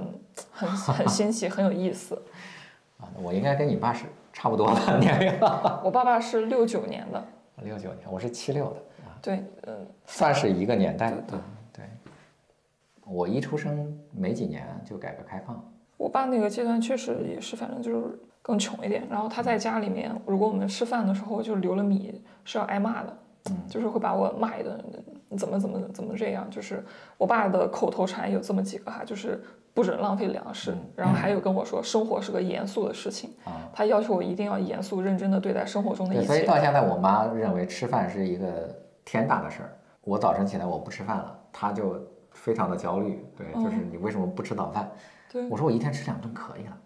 [0.51, 2.15] 很很新奇，很有意思。
[2.99, 5.33] 啊，我应该跟你爸是差不多的年龄。
[5.85, 7.25] 我爸爸是六九年的，
[7.63, 8.77] 六九年，我是七六的。
[9.21, 11.11] 对，嗯，算是一个年代。
[11.11, 11.39] 对
[11.73, 11.85] 对。
[13.05, 15.61] 我一出生没几年就改革开放。
[15.97, 19.07] 我爸那个阶段确实也是，反正就是更穷一点。
[19.11, 23.19] 然后他在家里面，如果我们吃饭的时候就留了米，是要挨骂的。
[23.51, 24.79] 嗯，就是会把我骂一顿，
[25.37, 26.49] 怎么怎么怎么这样？
[26.51, 26.83] 就是
[27.17, 29.43] 我爸的口头禅有这么几个哈，就是
[29.75, 33.31] 不准浪费粮食，然后还有跟我说，生活是个严肃的事情。
[33.45, 36.27] 啊，他要求我一定要严肃认真的对待生活中的一切。
[36.27, 39.79] 所以到现在，我妈认为吃饭是一个天大的事儿。
[40.03, 42.01] 我早晨起来我不吃饭了，她就
[42.33, 43.23] 非常的焦虑。
[43.37, 44.91] 对，就是你为什么不吃早饭？
[45.31, 46.77] 对，我说我一天吃两顿可以了。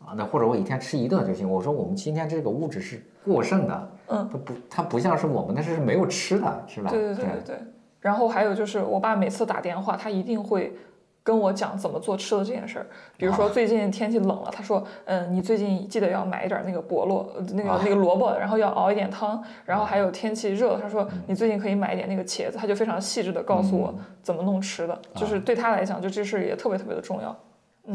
[0.00, 1.48] 啊，那或者我一天吃一顿就行。
[1.48, 6.90] 我说我们今天这个物质是过剩的，嗯，它不，它不像是我们那是没有吃的，是吧？
[6.90, 7.56] 对对对对对。
[8.00, 10.72] 然后还有就是，我爸每次打电话，他一定会
[11.22, 12.86] 跟我讲怎么做吃的这件事儿。
[13.16, 19.42] 比如说最近天气冷了，他说，嗯，你最近记得要买一点那个菠萝，那个那个萝卜，然后要熬一点汤。
[19.64, 23.92] 然后还有天气热了，他说你最近可以买一点那个茄子，他就非常细致的告诉我
[24.22, 24.98] 怎么弄吃的。
[25.14, 27.36] 就是对他来讲，就这事也特别特别的重要。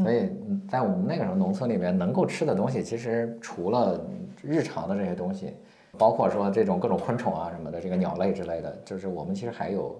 [0.03, 0.29] 所以
[0.67, 4.03] 在我们那个时候农村里面，能够吃的东西，其实除了
[4.41, 5.55] 日常的这些东西，
[5.97, 9.99] 包括说这种各种昆虫啊什么的，这个鸟类之类的，就是我们其实还有，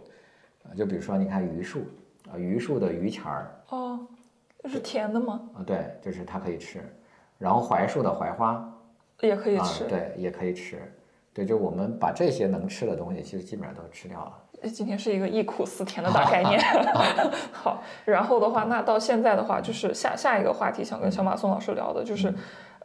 [0.76, 1.80] 就比如说你看榆树，
[2.32, 4.00] 啊榆树的榆钱儿，哦，
[4.62, 5.42] 这是甜的吗？
[5.56, 6.84] 啊对，就是它可以吃，
[7.38, 8.68] 然后槐树的槐花
[9.22, 10.82] 也可以吃，对，也可以吃，
[11.34, 14.34] 对，就我们把这些能吃的东西，其实基本上都吃掉了。
[14.70, 16.58] 今天是一个忆苦思甜的大概念。
[17.52, 22.34] 好，然后的话，那到现在的话，就是下下一个话题，想跟小马宋老师聊的，就是，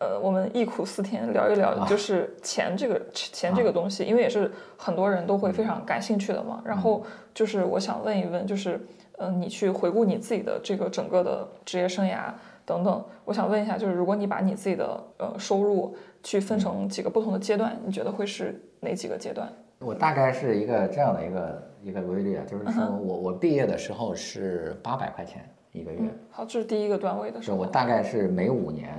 [0.00, 6.62] 呃，我们忆苦思甜聊一聊，就是钱这个钱这个东西，因为也是很多人都会非常感兴趣的嘛。
[6.64, 8.80] 然后就是我想问一问，就是，
[9.18, 12.32] 嗯，你去回顾你自己的这个整个的职业生涯
[12.64, 19.50] 等等，我想问一下，就是如果你把你自己的呃收入去分成几个不同的阶段，你觉得会是哪几个阶段？
[19.80, 26.00] 我大概是一个这样的一个一个规律啊，就是说我我毕业的时候是八百块钱一个月。
[26.30, 27.56] 好，这是第一个段位的时候。
[27.56, 28.94] 我大概是每五年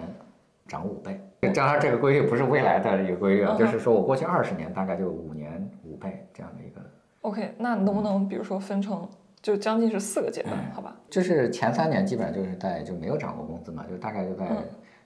[0.69, 1.19] 涨五倍。
[1.53, 6.79] 当然，这个规律不是未来的一个规律啊，就是说我过去二十年大概就五年五倍这样的一个。
[7.21, 9.05] OK，那能不能比如说分成
[9.41, 10.55] 就将近是四个阶段？
[10.73, 10.95] 好吧。
[11.10, 14.47] 就是前三年基本上就是在就没有涨过工资嘛，就大概就在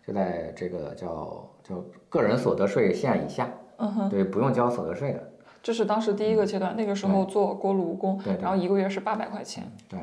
[0.06, 3.49] 就在这个叫叫个人所得税线以下。
[3.78, 4.10] 嗯哼。
[4.10, 5.30] 对，不用交所得税的。
[5.62, 9.63] 这是当时第一个阶段，那个时候做锅炉工，然后一个月是八百块钱。
[9.88, 9.97] 对，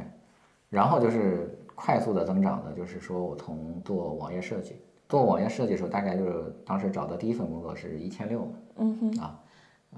[0.71, 8.53] 然后就是快速的增长的，就是说我从做网页设计，做网页设计的时候，大概就是当时找的第一份工作是一千六嘛。
[8.77, 9.21] 嗯哼。
[9.21, 9.39] 啊，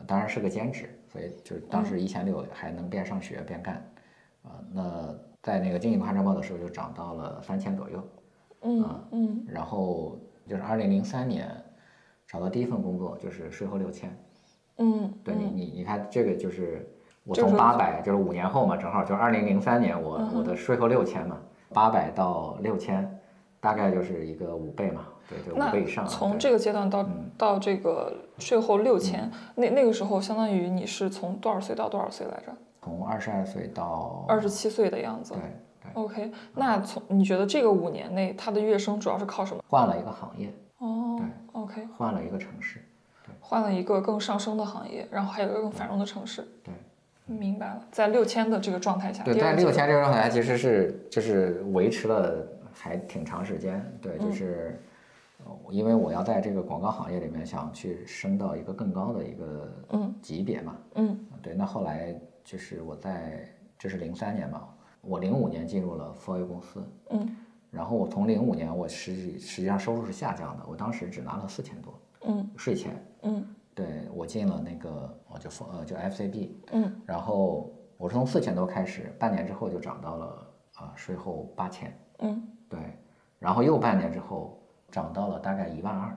[0.07, 3.75] 当然是个兼职，所以就是当时一千六还能边上学边干。
[4.43, 8.03] 啊，那在那个经济夸张报的时候就涨到了三千左右。
[8.63, 9.45] 嗯嗯。
[9.47, 11.47] 然后就是二零零三年
[12.27, 14.11] 找到第一份工作，就是税后六千。
[14.79, 16.91] 嗯，对你你你看这个就是
[17.25, 21.39] 我从八百就是五年后嘛，正好就二零零三年我我的税后六千嘛，
[21.75, 23.21] 八百到六千，
[23.63, 26.05] 大概就是一个五倍嘛，对，就五倍以上。
[26.05, 32.53] 从这个阶段到到这个税后六千，那那个时候相当于你是从多少岁到多少岁来着？
[32.83, 35.35] 从二十二岁到二十七岁的样子。
[35.35, 35.41] 对
[35.81, 36.03] 对。
[36.03, 39.63] OK，那从你觉得这个五年内他的跃升主要是靠什么？
[39.69, 40.53] 换了一个行业。
[40.79, 41.17] 哦。
[41.19, 41.27] 对。
[41.63, 41.89] OK。
[41.97, 42.83] 换了一个城市。
[43.39, 46.43] 换了一个更上升的行业，然后还有一个更繁荣的城市。
[46.65, 46.73] 对，
[47.27, 47.85] 明白了。
[47.91, 52.35] 在六千的这个状态下，对，在六千这个状态下，其实是就是维持了
[52.73, 53.85] 还挺长时间。
[54.01, 54.81] 对，就是
[55.71, 60.77] 因为我要在这个广告行业里面想去升到一个更高的一个嗯级别嘛。
[60.95, 61.55] 嗯，对。
[61.55, 64.69] 那后来就是我在这是零三年嘛，
[65.01, 66.83] 我零五年进入了 f o A 公司。
[67.11, 67.37] 嗯，
[67.71, 71.95] 然后我从零五年我实际实际上收入是下降的，我当时只拿了四千多。
[72.25, 82.81] 嗯，税前，嗯，对我进了那个，我就呃就 FCB，嗯，然后我是从四千多开始，半年之后就涨到了啊税后八千，嗯，对，
[83.39, 84.59] 然后又半年之后
[84.91, 86.17] 涨到了大概一万二，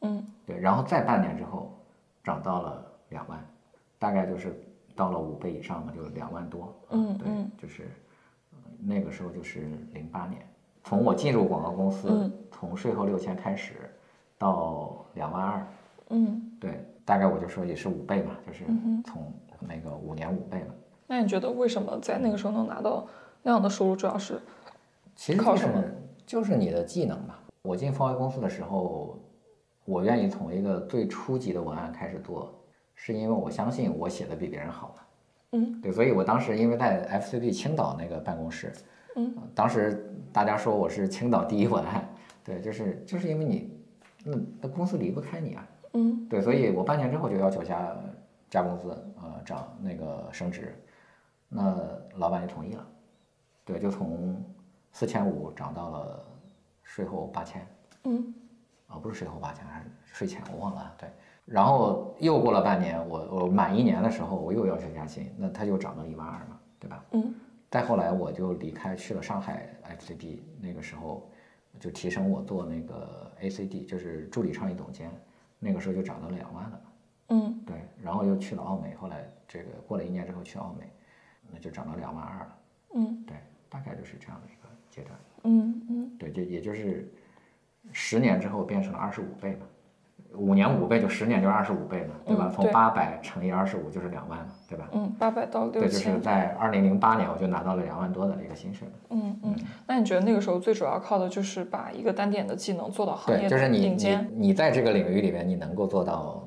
[0.00, 1.76] 嗯，对，然后再半年之后
[2.24, 3.44] 涨到了两万，
[3.98, 4.58] 大概就是
[4.94, 7.28] 到了五倍以上嘛，就两万多，嗯，对，
[7.60, 7.90] 就是
[8.78, 10.40] 那个时候就是零八年，
[10.84, 13.74] 从我进入广告公司，从税后六千开始。
[14.40, 15.66] 到两万二，
[16.10, 18.62] 嗯，对，大概我就说也是五倍吧，就是
[19.04, 20.72] 从那个五年五倍了。
[21.08, 23.04] 那你觉得为什么在那个时候能拿到
[23.42, 23.96] 那样的收入？
[23.96, 24.40] 主要是
[25.18, 25.66] 其实就是
[26.24, 27.42] 就是你的技能吧。
[27.62, 29.18] 我进方威公司的时候，
[29.84, 32.54] 我愿意从一个最初级的文案开始做，
[32.94, 35.02] 是因为我相信我写的比别人好嘛。
[35.52, 35.80] 嗯。
[35.82, 38.72] 对，所以我当时因为在 FCB 青岛那个办公室，
[39.16, 39.34] 嗯。
[39.36, 42.08] 呃当时大家说我是青岛第一文案，
[42.44, 43.76] 对，就是就是因为你，
[44.24, 46.28] 那那公司离不开你啊，嗯。
[46.28, 47.92] 对，所以我半年之后就要求加
[48.48, 50.72] 加工资，呃，涨那个升职，
[51.48, 51.76] 那
[52.18, 52.86] 老板就同意了，
[53.64, 54.40] 对，就从
[54.92, 56.24] 四千五涨到了
[56.82, 57.66] 税后八千，
[58.04, 58.34] 嗯
[58.88, 61.08] 啊，不是税后八千，还是税前，我忘了啊，对。
[61.44, 67.04] 然后又过了半年，我我满一年的时候，我又要求加薪，那他就涨到一万二嘛，对吧？
[67.12, 67.34] 嗯
[67.70, 71.30] 再后来我就离开去了上海 FCB，那个时候
[71.78, 75.10] 就提升我做那个 ACD，就是助理创意总监，
[75.58, 76.80] 那个时候就涨到两万了。
[77.28, 80.90] 嗯对，然后又去了澳美，后来这个过了一年之后去澳美，
[81.52, 82.58] 那就涨到两万二了。
[82.94, 83.36] 嗯对，
[83.68, 84.57] 大概就是这样的一个
[84.90, 85.18] 阶段。
[85.44, 87.10] 嗯嗯对，就也就是
[87.92, 89.66] 十年之后变成了二十五倍嘛，
[90.34, 92.46] 五年五倍就十年就是二十五倍嘛，对吧？
[92.46, 94.88] 嗯对从八百乘以二十五就是两万嘛，对吧？
[94.92, 96.18] 嗯，八百到六对，就是。
[96.20, 98.86] 在二零零八年我就拿到了两万多的一个薪水。
[99.10, 104.18] 嗯嗯，那你觉得那个时候最主要靠的就是把一个单点的技能做到行对，业的就是你你？
[104.34, 106.46] 你在这个领域里面，你能够做到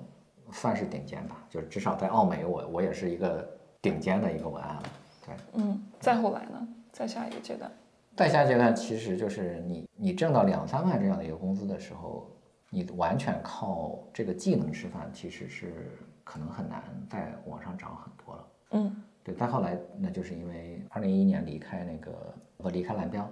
[0.51, 3.49] 算是顶尖吧，就是至少在奥美我我也是一个
[3.82, 4.84] 顶尖的一个文案了。
[5.25, 6.67] 对，嗯，再后来呢？
[6.91, 7.71] 再下一个阶段？
[8.15, 12.30] 再下阶段其实就是你你挣到两三万这样的一个工资的时候，
[12.69, 15.91] 你完全靠这个技能吃饭，其实是
[16.24, 18.47] 可能很难再往上涨很多了。
[18.71, 22.12] 嗯对，再后来那就是因为二零一一年离开那个
[22.58, 23.30] 不离开蓝标，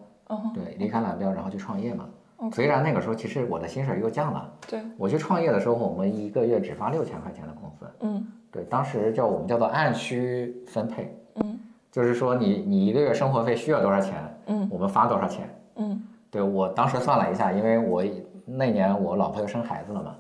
[0.54, 2.10] 对，离开蓝标然后去创业嘛。
[2.54, 7.86] 虽然那个时候其实我的薪水又降了，对，我去创业的时候，我们一个月只发六千块钱的工资。
[8.00, 11.60] 嗯对，当时叫我们叫做按需分配，嗯
[11.92, 14.13] 就是说你你一个月生活费需要多少钱，
[14.49, 15.49] 嗯我们发多少钱。
[15.77, 18.03] 嗯对我当时算了一下，因为我
[18.45, 20.15] 那年我老婆又生孩子了嘛，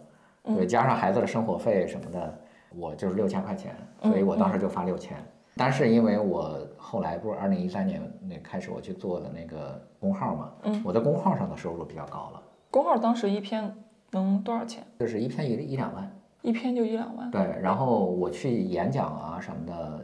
[0.55, 2.39] 对，加上孩子的生活费什么的，
[2.75, 5.17] 我就是六千块钱，所以我当时就发六千。
[5.55, 13.71] 但是因为我后来不是二零一三年那开始我去做的那个公号嘛，嗯我在公号上的收入比较高了，公号当时一篇
[14.11, 14.83] 能多少钱？
[14.99, 16.09] 就是一篇一一两万。
[16.41, 17.29] 一篇就一两万。
[17.29, 19.99] 对，然后我去演讲啊什么的，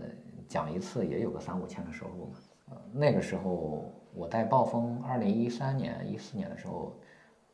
[0.47, 2.31] 讲一次也有个三五千的收入嘛。
[2.71, 6.93] 呃，那个时候我在暴风二零一三年、一四年的时候，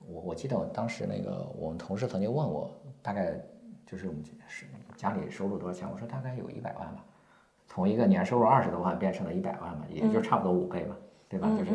[0.07, 2.69] 我我记得我当时那个我们同事曾经问我，
[3.01, 3.33] 大概
[3.85, 5.89] 就是我们是家里收入多少钱？
[5.91, 7.03] 我说大概有一百万吧，
[7.67, 10.95] 从一个年收入二十多万变成了一百万嘛，也就差不多五倍嘛，
[11.27, 11.49] 对吧？
[11.57, 11.71] 就是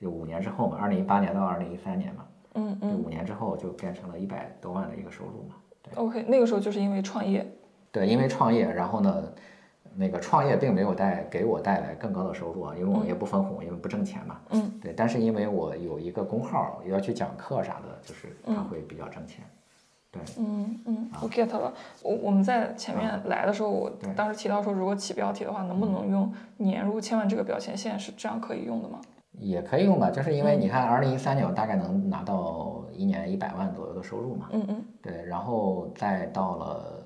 [0.00, 2.24] 就五年之后嘛，二零一八年到二零一三年嘛，
[2.54, 5.56] 就嗯嗯五年之后就变成了一百多万的一个收入嘛。
[5.96, 7.46] ，OK，那个时候就是因为创业。
[7.90, 9.32] 对，因为创业，然后呢，
[9.98, 14.38] 那个创业并没有带给我带来更高的收入啊，因为我也不分红，因为不挣钱嘛。
[14.50, 19.44] 嗯，对，但是因为我有一个工号，要去讲课啥的，就是它会比较挣钱。
[20.10, 21.74] 对，嗯嗯，我 get 了。
[22.02, 29.00] 我我们在前面来的时候，我当时提到说，如果起标题的话，能不能用年入千万这个表现线是这样可以用的吗？
[29.32, 34.48] 也可以用吧，就是因为你看，二零一三年我大概能拿到一年一百万左右的收入嘛。
[34.52, 36.97] 嗯嗯，对，然后再到了，呃，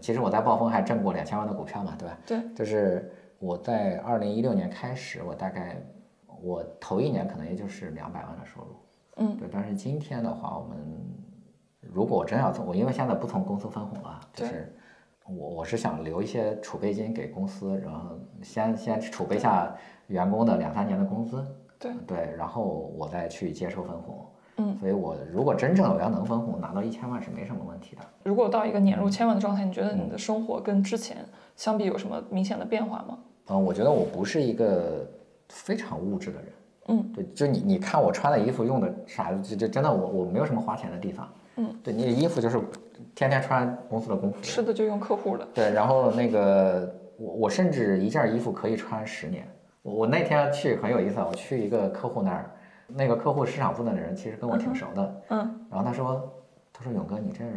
[0.00, 2.18] 其实我在暴风还挣过两千万的股票嘛，对吧？
[2.26, 5.76] 对，就是我在二零一六年开始，我大概
[6.42, 8.66] 我头一年可能也就是两百万的收入。
[9.16, 10.76] 嗯，对，但是今天的话，我们
[11.80, 14.74] 如果我真要从我，因为现在不从公司分红了，就是
[15.26, 19.74] 我我是想留一些储备金给公司，然后先先储备下
[20.08, 21.46] 员工的两三年的工资，
[21.78, 24.26] 对对，然后我再去接受分红。
[24.56, 28.02] 嗯，所以我如果真正我要能分红，拿到一千万是没什么问题的。
[28.22, 31.18] 如果到一个年入千万的状态，你觉得你的生活跟之前
[31.56, 33.18] 相比有什么明显的变化吗？
[33.48, 35.06] 嗯，我觉得我不是一个
[35.48, 36.48] 非常物质的人。
[36.88, 41.28] 嗯，对，就你你看我穿的衣服用的啥，就就真的我我没有什么花钱的地方。
[41.56, 42.60] 嗯，对，你的衣服就是
[43.14, 44.40] 天天穿公司的工服。
[44.42, 45.48] 吃的就用客户的。
[45.54, 49.46] 对，然后那个我我甚至一件衣服可以穿十年。
[49.82, 52.50] 我我那天去很有意思啊，我去一个客户那儿，
[52.86, 55.22] 那个客户市场部的人其实跟我挺熟的。
[55.30, 56.32] 嗯然后他说，
[56.72, 57.50] 他说勇哥，你这儿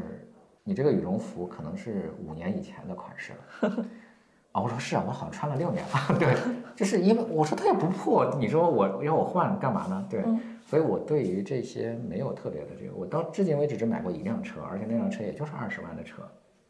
[0.64, 3.86] 你这个羽绒服可能是五年以前的款式了。
[4.54, 6.18] 啊，我说是啊，我好像穿了六年了。
[6.18, 6.36] 对，
[6.76, 10.08] 就是因为我说它也不破，你说我要我换干嘛呢？
[10.10, 16.24] 对，嗯所以我对于这些没有特别的这个，我到至今为止只买过一辆车，而且那辆车也就是二十万的车，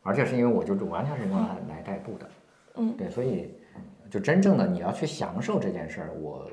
[0.03, 2.30] 而且是因为我就完全是用来来代步的。
[2.76, 3.55] 嗯对，所以
[4.10, 6.47] 就真正的你要去享受这件事儿，我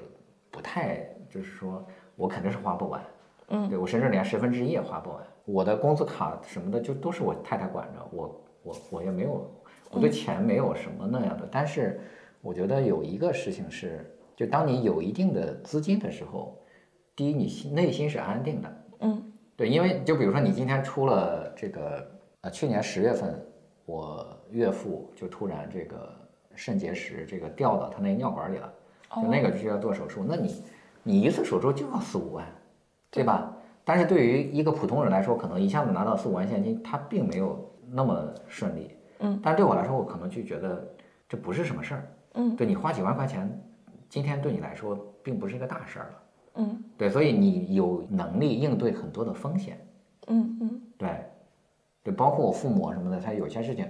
[0.51, 3.03] 不太就是说我肯定是花不完。
[3.49, 5.19] 嗯对我甚至连十分之一也花不完。
[5.45, 9.51] 我的工资卡什么的就都是我太太管着，我我我也没有，
[9.91, 11.47] 我对钱没有什么那样的。
[11.51, 12.01] 但是
[12.41, 16.57] 我觉得有一个事情是，就当你有一定的资金的时候，
[17.15, 18.77] 第一你心内心是安定的。
[19.01, 22.11] 嗯对，因为就比如说你今天出了这个，
[22.41, 23.39] 呃，去年十月份，
[23.85, 26.11] 我岳父就突然这个
[26.55, 28.73] 肾结石这个掉到他那个尿管里了，
[29.17, 30.25] 就那个就需要做手术。
[30.27, 30.65] 那你
[31.05, 32.45] 你一次手术就要四五万，
[33.11, 33.55] 对吧？
[33.85, 38.91] 但是对于一个普通人来说，可能一下子拿到四五万现金，他并没有那么顺利。
[39.19, 40.85] 嗯，但是对我来说，我可能就觉得
[41.29, 42.09] 这不是什么事儿。
[42.33, 43.49] 嗯，对你花几万块钱，
[44.09, 46.23] 今天对你来说并不是一个大事儿了。
[46.57, 49.79] 嗯对，所以你有能力应对很多的风险。
[50.29, 51.09] 嗯嗯对，
[52.05, 53.87] 对，包括我父母什么的，他有些事情，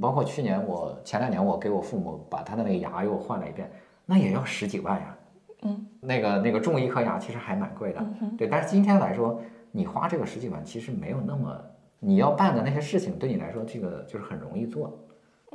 [0.00, 3.68] 包括去年我前两年我给我父母把他的那个牙又换了一遍，
[4.06, 5.16] 那也要十几万呀。
[5.62, 8.00] 嗯，那个那个种一颗牙其实还蛮贵的。
[8.20, 9.40] 嗯对，但是今天来说，
[9.70, 11.60] 你花这个十几万其实没有那么，
[11.98, 14.98] 你要办的那些事情对你来说，这个就是很容易做。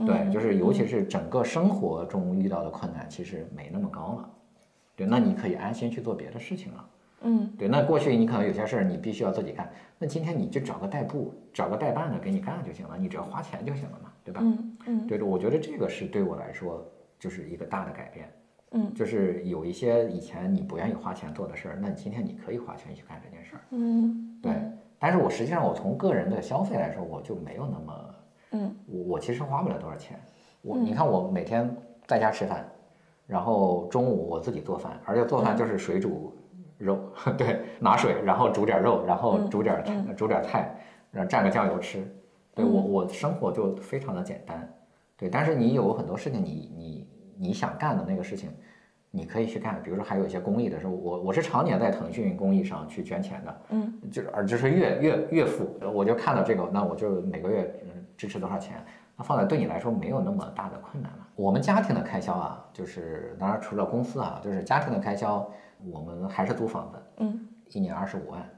[0.06, 4.30] 对，嗯就是尤其是整个生活中遇到的困难，其实没那么高了。
[4.96, 6.90] 对，那你可以安心去做别的事情了。
[7.22, 14.40] 嗯对，那过去你可能有些事儿你必须要自己干，那今天你就找个代步，找个代办的给你干就行了，你只要花钱就行了嘛，对吧？
[14.44, 16.86] 嗯嗯对的，我觉得这个是对我来说
[17.18, 18.32] 就是一个大的改变，
[18.72, 18.94] 嗯。
[18.94, 23.62] 就是有一些以前你不愿意花钱做的事儿，那你今天你可以花钱去干这件事儿。
[23.72, 24.40] 嗯。
[24.42, 24.54] 对，
[25.00, 28.16] 但是我实际上我从个人的消费来说，我就没有那么，
[28.52, 28.76] 嗯。
[28.88, 30.20] 我我其实花不了多少钱，
[30.62, 32.66] 我你看我每天在家吃饭，
[33.26, 36.34] 然后中午我自己做饭，而且做饭就是水煮
[36.78, 37.00] 肉，
[37.38, 40.76] 对，拿水然后煮点肉，然后煮点菜、煮点菜，
[41.12, 42.06] 然后蘸个酱油吃，
[42.54, 44.72] 对我我生活就非常的简单，
[45.18, 46.97] 对，但是你有很多事情你你
[47.38, 48.50] 你想干的那个事情。
[49.10, 58.84] 你可以去干，比如说还有一些公益的时候，我我是常年在腾讯公益上去捐钱的，嗯，就是而就是月月月付，我就看到这个，那我就每个月嗯支持多少钱，
[59.16, 61.28] 那放在对你来说没有那么大的困难了。
[61.36, 65.50] 我们家庭的开销啊，就是当然除了公司啊，就是家庭的开销，
[65.90, 67.48] 我们还是租房子，嗯。
[67.70, 68.50] 一年二十五万，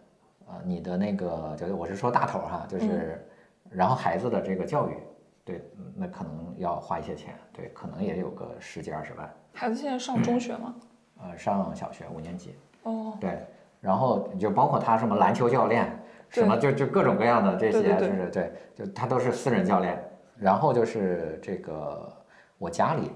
[0.48, 3.26] 呃，你的那个就是我是说大头哈，就是，
[3.70, 4.98] 然后孩子的这个教育，
[5.44, 10.76] 对，嗯那可能要花一些钱，对，可能也有个十几二十万，孩子现在上中学吗？
[11.22, 13.40] 呃，上小学五年级，哦，对，
[13.82, 15.92] 然后就包括他什么篮球教练，
[16.30, 20.02] 什么就就各种各样的这些，就是对，就他都是私人教练。
[20.38, 22.10] 然后就是这个
[22.58, 23.12] 我家里，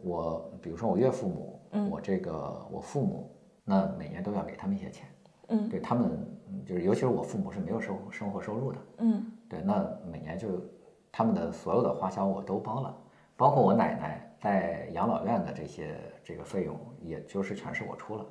[0.00, 3.30] 我比如说我岳父母，嗯我这个我父母，
[3.64, 5.06] 那每年都要给他们一些钱。
[5.50, 6.10] 嗯对他们，
[6.48, 10.48] 嗯就是尤其是我父母是没有收生活收入的，嗯对，那每年就
[11.18, 12.96] 他们的所有的花销我都包了，
[13.36, 18.24] 包括我奶奶在养老院的这些这个费用，也就是全是我出了，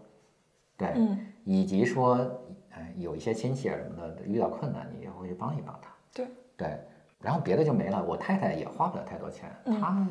[0.77, 1.19] 对，嗯。
[1.43, 2.15] 以及说，
[2.69, 6.79] 呃，有一些亲戚啊什么的遇到困难，你也会去帮一帮他，对对，
[7.19, 8.01] 然后别的就没了。
[8.01, 9.81] 我太太也花不了太多钱，嗯。
[9.81, 10.07] 她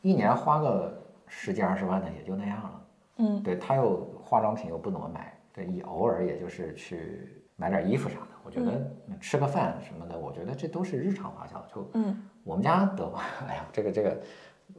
[0.00, 0.96] 一年花个
[1.26, 2.86] 十几二十万的也就那样了，
[3.16, 3.42] 嗯。
[3.42, 8.35] 对，她又化妆品又不怎么买，对，也偶尔也就是去买点衣服啥的。
[8.46, 8.80] 我觉得
[9.20, 11.60] 吃个饭什么的，我觉得这都是日常花销。
[11.74, 14.16] 就嗯我们家的话，哎呀，这个这个，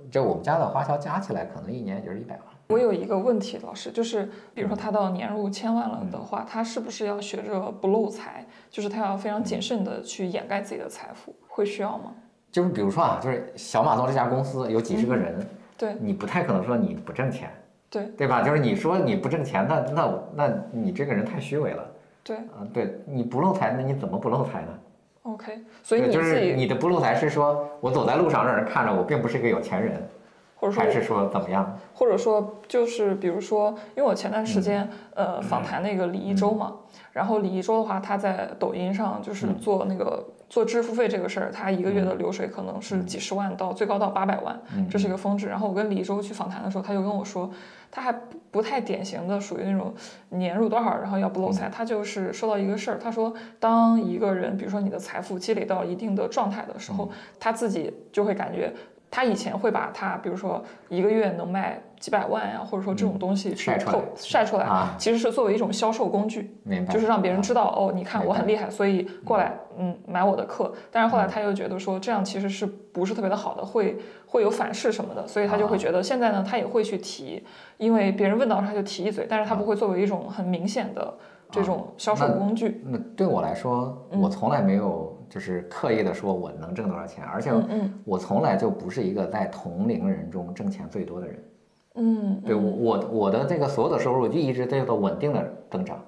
[0.10, 2.46] 这我们家的花销加起来可能一年也就是一百万。
[2.70, 8.46] 我有一个问题，老师，就是比如说他到年入千万了的话，他是不是要学着不漏财？
[8.70, 12.14] 就是他要非常谨慎的去掩盖自己的财富，会需要吗？
[12.50, 15.46] 就是比如说啊，就是小马东这家公司有几十个人，
[15.78, 17.52] 对你不太可能说你不挣钱，
[17.90, 18.42] 对对吧？
[18.42, 21.86] 就是你说你不挣钱，那那那你这个人太虚伪了
[22.28, 22.68] 对啊！
[22.74, 24.68] 对，你不漏财，那你怎么不漏财呢
[25.24, 30.06] ？，OK，所以对，就是你的不漏财是说我走在路上让人看着我并不是一个有钱人，
[30.58, 31.78] 或者说还是说怎么样？
[31.94, 34.84] 或者说就是比如说，因为我前段时间、
[35.16, 36.76] 嗯呃访谈那个李一舟嘛，
[37.14, 44.88] 然后李一舟的话，他在抖音上就是嗯做那个、做支付费这个事儿，他一个月的流水可能是几十万到最高到八百万，嗯。
[44.90, 45.48] 这是一个峰值。
[45.48, 47.52] 然后我跟李周去访谈的时候，他就跟我说，
[47.92, 49.94] 他还不不太典型的属于那种
[50.30, 51.52] 年入多少然后要不漏嗯。
[51.52, 56.98] 财，他就是说到一个事儿，他说当一个人比如说你的财富积累到一定的状态的时嗯。
[56.98, 58.74] 候，他自己就会感觉。
[59.10, 66.56] 他以前会把他，比如说一个月能卖几百万呀、或者说这种东西去晒出来透晒出来，啊其实是作为一种销售工具？
[66.90, 70.74] 就是让别人知道哦，你看我很厉害，所以过来嗯买我的课。
[70.92, 77.44] 但是后来他又觉得说这样其实是不是特别的好的，会会有反噬什么的，所以他就会觉得现在呢，他也会去提，
[77.78, 81.14] 因为别人问到他就提一嘴，但是他不会作为一种很明显的
[81.50, 82.84] 这种销售工具。
[82.86, 87.52] 那对我来说，我从来没有就是刻意的说我能挣多少钱，而且
[88.06, 91.44] 我从来就不是一个在同龄人中挣钱最多的人。
[91.98, 96.00] 嗯，对我我我的这个所有的收入就一直在做稳定的增长，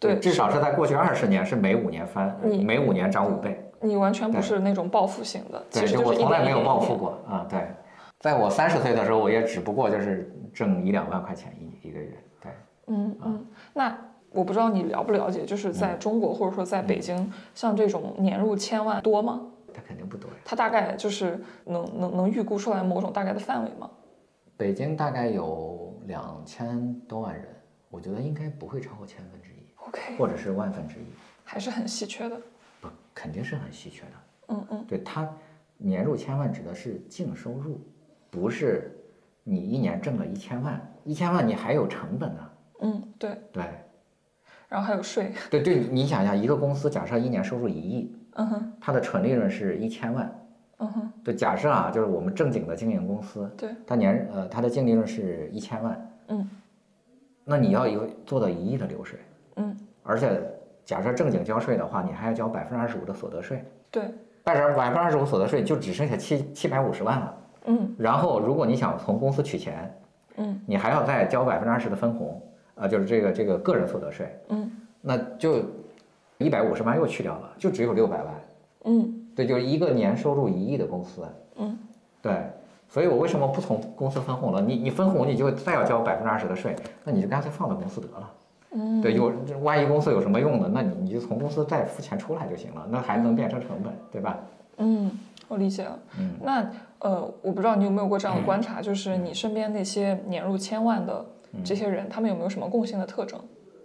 [0.00, 2.34] 对至少是在过去二十年是每五年翻，
[2.64, 3.60] 每五年涨五倍。
[3.80, 6.62] 你完全不是那种暴富型的，对，其实就我从来没有。
[6.64, 7.46] 暴富过啊。
[7.50, 7.60] 对，
[8.20, 12.16] 在我三十岁的时候，我也只不过就是挣一两万块钱一一个月。
[12.40, 12.52] 对，
[12.86, 13.94] 嗯嗯，那
[14.30, 19.42] 我不知道你了不了解，就是在中国或者说在北京，像这种年入千万多吗？
[19.74, 20.36] 他肯定不多呀。
[20.46, 23.90] 它大概就是能能能预估出来某种大概的范围吗？
[24.56, 27.46] 北京大概有两千多万人，
[27.90, 31.06] 我觉得应该不会超过千分之一，OK，或者是万分之一，
[31.42, 32.40] 还是很稀缺的。
[32.80, 34.12] 不，肯定是很稀缺的。
[34.48, 35.28] 嗯嗯对它
[35.76, 37.80] 年入千万指的是净收入，
[38.30, 38.96] 不是
[39.42, 42.50] 你一年挣了一千万，一千万你还有成本呢。
[42.80, 43.64] 嗯，对，对
[44.68, 45.32] 然后还有税。
[45.50, 50.43] 对对，你你想一下，一个公司假设一年收入一亿，嗯哼，它的纯利润是一千万。
[50.78, 56.50] 嗯哼，对，假设啊，就是我们正经的经营公司，对，它年呃它的净利润是一千万，嗯。
[57.44, 59.18] 那你要有做到一亿的流水，
[59.56, 60.40] 嗯，而且
[60.84, 64.10] 假设正经交税的话，你还要交百分之二十五的所得税，对，
[64.42, 67.36] 但是百分之二十五所得税就只剩下七七百五十万了。
[67.66, 67.94] 嗯。
[67.98, 69.94] 然后如果你想从公司取钱，
[70.36, 70.58] 嗯。
[70.66, 72.40] 你还要再交百分之二十的分红，
[72.76, 74.70] 呃，就是这个这个个人所得税，嗯。
[75.02, 75.62] 那就
[76.38, 78.34] 一百五十万又去掉了，就只有六百万。
[78.86, 81.22] 嗯对，就是一个年收入一亿的公司，
[81.56, 81.78] 嗯
[82.22, 82.50] 对，
[82.88, 84.60] 所以我为什么不从公司分红了？
[84.62, 86.74] 你你分红你就再要交百分之二十的税，
[87.04, 88.30] 那你就干脆放到公司得了。
[88.76, 89.32] 嗯，对，有
[89.62, 94.38] 万一公司有什么用的，那你你就从公司再付钱出来就行了，那还能变成成本，对吧？
[94.78, 95.10] 嗯，
[95.48, 95.98] 我理解了。
[96.18, 96.70] 嗯那
[97.00, 103.38] 呃，我不知道你有没有过这样的观察，就是你身边那些年入千万的嗯这些人，他们有没有什么共性的特征？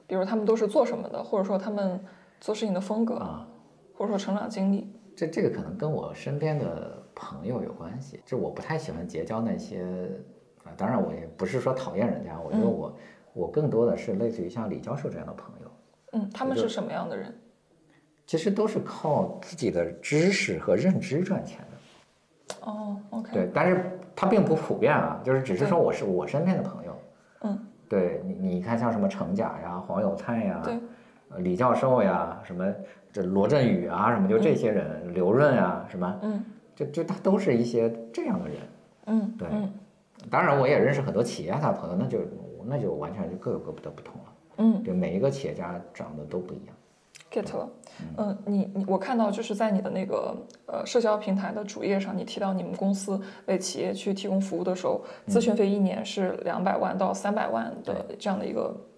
[0.08, 2.00] 比如他们都是做什么的，或者说他们
[2.40, 3.46] 做事情的风格，啊，
[3.98, 4.88] 或者说成长经历。
[5.20, 9.84] 这这个可能跟我身边的朋友有关系，就我不太喜欢结交那些，
[10.64, 12.98] 啊，当然我也不是说讨厌人家，我觉得我、
[13.34, 15.72] 我更多的是类似于像李教授这样的朋友，
[16.14, 17.38] 嗯，他们是什么样的人？
[18.26, 22.56] 其实都是靠自己的知识和认知赚钱的。
[22.62, 26.96] 哦，OK，对，但是他并不普遍啊，就是只是说我是我身边的朋友。
[27.42, 30.62] 嗯，对你，你看像什么程甲呀、黄有灿呀、
[31.38, 32.66] 李教授呀，什么
[33.12, 36.44] 这罗振宇啊，什么就这些人，刘润啊，什么，嗯
[36.76, 38.58] 就就他都是一些这样的人。
[39.06, 39.72] 嗯，对嗯
[40.30, 42.20] 当然，我也认识很多企业家的朋友，那就
[42.66, 44.34] 那就完全就各有各的不同了。
[44.58, 46.76] 嗯对，每一个企业家长得都不一样。
[47.32, 47.70] ，get 了。
[48.18, 50.36] 嗯，你你我看到就是在你的那个
[50.68, 58.89] 呃社交平台的主页上，你提到你们公司为企业去提供服务的时候，咨询费一年是两百万到三百万的这样的一个对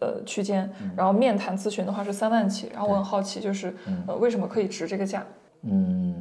[0.00, 3.74] 呃区间，然后面谈咨询的话是三万起，然后我很好奇就是
[4.06, 5.24] 呃为什么可以值这个价，
[5.62, 6.14] 嗯，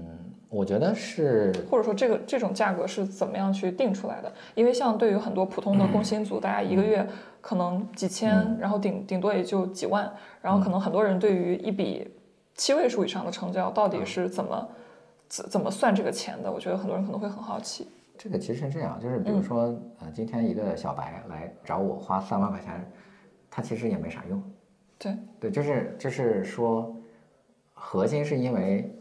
[0.50, 4.32] 我觉得是或者说这个这种价格是怎么样去定出来的？
[4.56, 7.08] 因为像对于很多普通的工薪族，大家一个月
[7.41, 12.12] 可能几千，然后顶顶多也就几万，然后可能很多人对于一笔
[12.56, 14.70] 七位数以上的成交到底是怎么
[15.28, 16.52] 怎怎么算这个钱的？
[16.52, 17.88] 我觉得很多人可能会很好奇。
[18.18, 22.86] 这个其实是这样，就是比如说，呃，今天一个小白来找我花三万块钱，
[23.50, 24.41] 他其实也没啥用。
[24.97, 26.95] 对，对，就是就是说，
[27.74, 28.93] 核心是因为，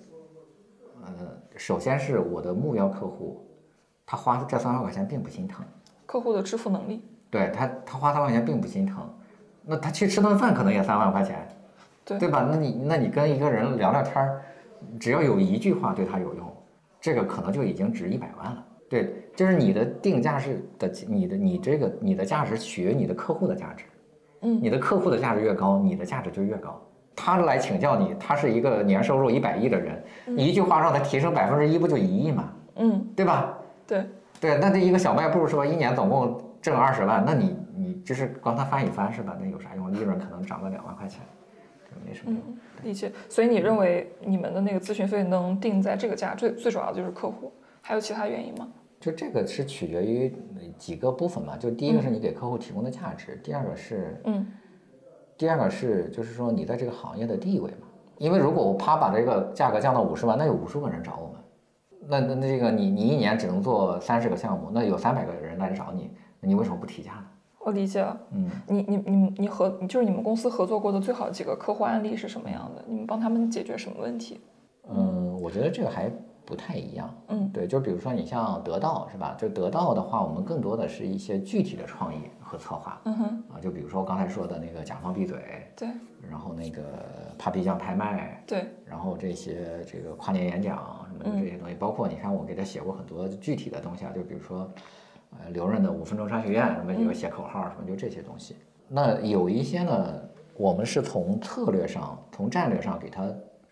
[1.05, 1.13] 呃，
[1.57, 3.45] 首先是我的目标客户，
[4.07, 5.65] 他花这三万块钱并不心疼，
[6.07, 9.13] 客户的支付能力，对他他花三万块钱并不心疼，
[9.65, 11.49] 那他去吃顿饭可能也三万块钱，
[12.05, 12.47] 对对吧？
[12.49, 14.41] 那你那你跟一个人聊聊天儿，
[15.01, 16.57] 只要有一句话对他有用，
[17.01, 18.65] 这个可能就已经值一百万了。
[18.89, 23.85] 对，就是你的定价是的，你的你这个你的价值取决于你的客户的价值，
[24.43, 26.81] 嗯你的客户的价值越高，你的价值就越高。
[27.17, 32.53] 他来请教你，他是一个年收入一百亿的人，你一句话让他提升百分之一，不就一亿吗？
[32.77, 33.59] 嗯，对吧？
[33.87, 34.07] 对，
[34.41, 39.37] 对，那这一个小卖部说一年总共挣二十万，那你你就是光他翻一翻是吧？
[39.41, 39.93] 那有啥用？
[39.93, 41.21] 利润可能涨个两万块钱，
[41.89, 42.59] 这没什么用。
[42.85, 43.11] 理解。
[43.29, 48.69] 所以你认为你们的那个咨询费能定在这个价，最最主要的就是客户，还有其他原因吗？
[49.01, 50.35] 就这个是取决于
[50.77, 54.47] 几个部分嘛，就第一个是你给客户提供的价值，第二个是嗯
[55.37, 57.87] 第二个是就是说你在这个行业的地位嘛。
[58.19, 61.37] 因为如果我啪把这个价格降到五十万，那有无数个人找我们，
[62.09, 67.25] 那那那这个你你一年只能做三十个项目，那有三百个人来找你，那你为什么不提价呢？
[67.61, 68.21] 我理解了。
[68.33, 72.85] 嗯，你你你你合就是你们公司合作过的最好几个客户案例是什么样的？
[72.89, 74.41] 你们帮他们解决什么问题？
[74.89, 76.11] 嗯，我觉得这个还
[76.49, 77.15] 不太一样。
[77.29, 79.37] 嗯对，就比如说你像得到是吧？
[79.39, 85.39] 就得到的话，我们更多的是一些具体的创意和策划嗯哼，啊，就比如说我刚才说的那个甲方闭嘴，
[85.77, 85.89] 对
[86.31, 86.83] 然后那个
[87.39, 94.71] Papi 酱拍卖，对，然后这些这个跨年演讲什么的这些东西，包括你看我给他写过很多具体的东西啊，就比如说，
[95.33, 98.57] 呃，刘润的五分钟商学院什么有写口号什么，就这些东西。
[98.89, 100.15] 那有一些呢，
[100.57, 103.23] 我们是从策略上、从战略上给他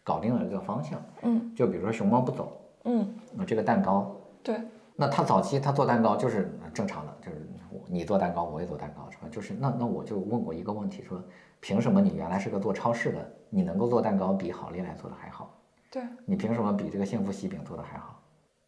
[0.04, 2.55] 搞定了一个方向，嗯就比如说熊猫不走，
[2.86, 4.58] 嗯那这个蛋糕，对，
[4.94, 9.28] 那他早期他做蛋糕就是正常的，就是我你做蛋糕我也做蛋糕是吧？
[9.30, 11.22] 就是那那我就问过一个问题，说
[11.60, 15.52] 凭什么你原来是个做超市的，你能够做蛋糕比好利来做的还好？
[15.90, 18.22] 对，你凭什么比这个幸福喜饼做的还好？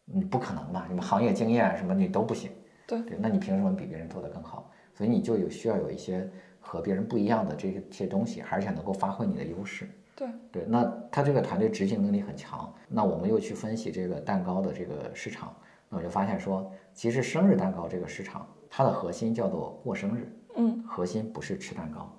[0.05, 2.51] 你不可能吧，你们行业经验什么你都不行。
[2.87, 4.69] 对对，那你凭什么比别人做的更好？
[4.95, 9.87] 所以你就有需要有一些和别人不一样的这些些东西，而且能够发挥你的优势。
[10.19, 12.71] 对，对，那他这个团队执行能力很强。
[12.89, 15.55] 那我们又去分析这个蛋糕的这个市场，
[15.87, 22.13] 那我就发现说，其实生日蛋糕这个市场，它的核心叫做过生日，嗯核心不是吃蛋糕。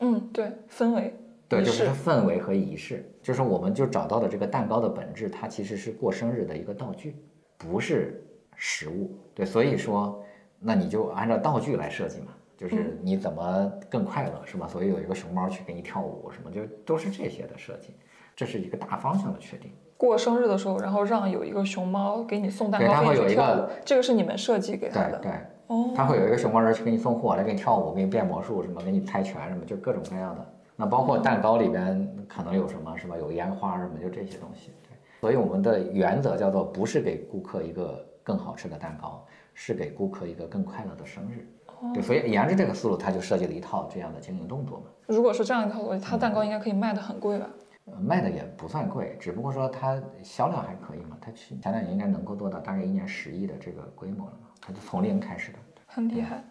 [0.00, 1.14] 嗯，对，氛围，
[1.48, 7.16] 对，就是氛围和仪式，就是我们就找到的这个蛋糕的本质，它其实是过生日的一个道具，
[7.56, 8.22] 不是
[8.54, 9.16] 食物。
[9.34, 10.22] 对，所以说，
[10.60, 14.66] 那你就按照道具来设计嘛，就是你怎么更快乐，是吧？
[14.66, 17.94] 所以有一个熊猫去给你跳舞，什么就都是这些的设计，
[18.34, 19.70] 这是一个大方向的确定。
[19.98, 25.18] 过生日的时候，然后让有一个熊猫给你送蛋糕，给它会有一个，这个是你们设计给他的。
[25.18, 30.46] 对对，哦，它会有一个熊猫人去给你送货，来给你跳舞，给你变魔术，什么给你猜拳，什么就各种各样的。
[30.76, 33.16] 那包括蛋糕里边可能有什么，是吧？
[33.16, 34.70] 有烟花什么，就这些东西。
[34.82, 41.48] 对，所以我们的原则叫做不是给顾客一个更好吃的蛋糕，是给顾客一个更快乐的生日。
[41.94, 44.84] 对，所以沿着这个思路，他就设计了一套这样的经营动作嘛。
[45.06, 47.48] 如果是这样一套逻辑，他蛋糕应该可以卖得很贵吧？
[47.86, 51.16] 呃卖的也不算贵，只不过说它销量还可以嘛。
[51.20, 54.48] 它去前两年应该能够做到大概一年十亿的这个规模了嘛。
[54.60, 55.58] 它就从零开始的。
[55.86, 56.42] 很厉害。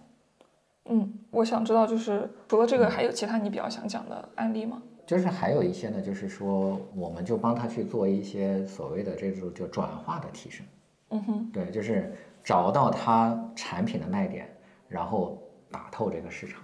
[0.85, 4.81] 嗯，我想知道，就是除了这个，还有其他你比较想讲的案例吗？
[5.05, 10.65] 就是还有一些呢，就是说，我们就帮他去做一些所谓的这种叫转化的提升。
[11.09, 14.47] 嗯哼，对，就是找到他产品的卖点，
[14.87, 16.61] 然后打透这个市场。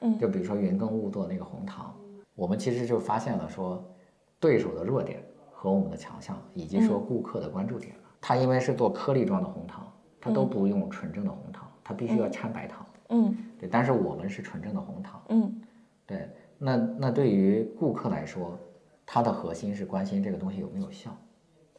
[0.00, 1.94] 嗯就比如说云耕雾做那个红糖，
[2.34, 3.82] 我们其实就发现了说，
[4.38, 7.94] 对手的弱点和我们的强项，以及说顾客的关注点。
[8.20, 12.86] 它因为是做颗粒状的红糖，它都不用纯正的红糖，它必须要掺白糖。
[13.10, 15.22] 嗯对，但是我们是纯正的红糖。
[15.28, 15.60] 嗯
[16.06, 18.58] 对，那那对于顾客来说，
[19.06, 21.16] 它的核心是关心这个东西有没有效。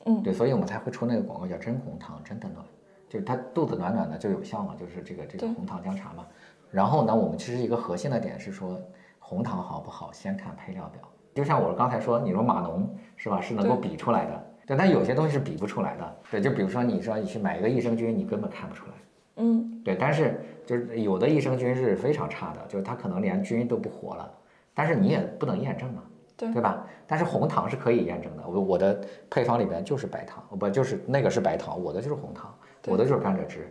[0.06, 2.66] 嗯对，所以我们才会出那个广告叫“真红糖，真的暖”，
[3.08, 6.26] 就是它肚子暖暖的就有效嘛，就是这个这个红糖姜茶嘛。
[6.72, 8.80] 然后呢，我们其实一个核心的点是说，
[9.20, 11.02] 红糖好不好，先看配料表。
[11.34, 16.16] 就像我刚才说，你说码农是吧，是能够比出来的，对，但有些东西是比不出来的。
[16.32, 18.92] 对，就比如说你说你去买一个益生菌，你根本看不出来。
[19.38, 24.32] 嗯对，但是就是有的益生菌是非常差的，就是它可能连菌都不活了，
[24.74, 26.02] 但是你也不能验证嘛，
[26.38, 26.88] 对对吧？
[27.06, 29.00] 但是红糖是可以验证的，我我的
[29.30, 32.54] 配方里边就是白糖，不就是那个是白糖，我的就是红糖，
[32.88, 33.68] 我的就是甘蔗汁，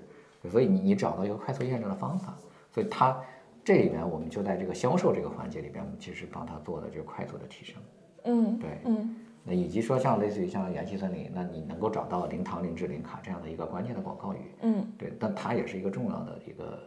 [0.50, 2.36] 所以你你找到一个快速验证的方法，
[2.72, 3.18] 所以它
[3.64, 7.76] 这里面我们就在这个销售这个环节里边，我们其实帮他做的就是快速的提升，
[8.24, 9.16] 嗯对，嗯。
[9.46, 14.86] 那以及说像类似于像元气森林，那你能够找到零糖、零脂、零卡这样的一个关键的广告语，嗯。
[14.96, 16.78] 对，但它也是一个重要的一个，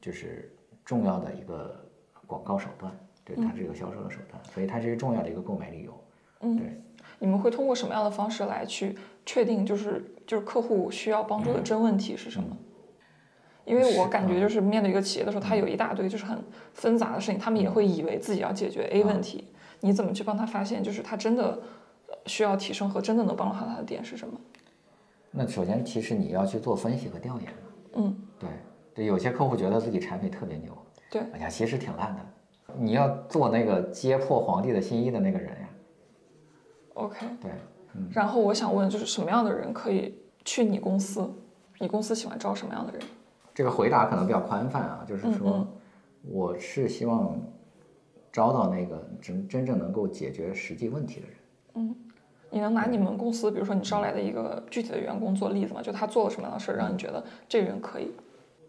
[0.00, 1.82] 就是重要的一个
[2.26, 2.94] 广告手段，
[3.24, 6.04] 对，它是一个销售的手段，所以它是一个重要的一个购买理由。
[6.40, 6.78] 嗯，对，
[7.18, 8.94] 你们会通过什么样的方式来去
[9.24, 12.56] 确定，就是就是客户需要帮助的真问题是什么？
[13.64, 16.38] 因为我感觉就是面对一个企业的时候，他有一大堆就是很
[16.72, 19.48] 纷杂的事情，他们也会以为自己要解决 A 问题，
[19.80, 21.58] 你怎么去帮他发现，就是他真的
[22.06, 24.38] 呃需要提升和真的能帮助他的点是什么？
[25.32, 27.52] 那首先，其实你要去做分析和调研。
[27.94, 28.48] 嗯，对，
[28.94, 30.72] 对，有些客户觉得自己产品特别牛，
[31.10, 32.20] 对，哎呀，其实挺烂的。
[32.78, 35.68] 你要做那个揭破皇帝的新衣的那个人呀
[36.94, 37.50] ，OK，对，
[38.12, 40.14] 然后我想问，就是什么样的人可以
[40.44, 41.28] 去你公司？
[41.78, 43.00] 你公司喜欢招什么样的人？
[43.54, 45.66] 这个回答可能比较宽泛啊，就是嗯说，
[46.22, 47.38] 我是希望
[48.32, 51.36] 招到那个真真正能够解决实际问题的人。
[51.74, 51.94] 嗯
[52.52, 55.80] 你能拿你们公司，比如说你招来的一个具体的员工做例子吗？
[55.80, 58.10] 就他做了什么样的事儿，让你觉得这个人可以？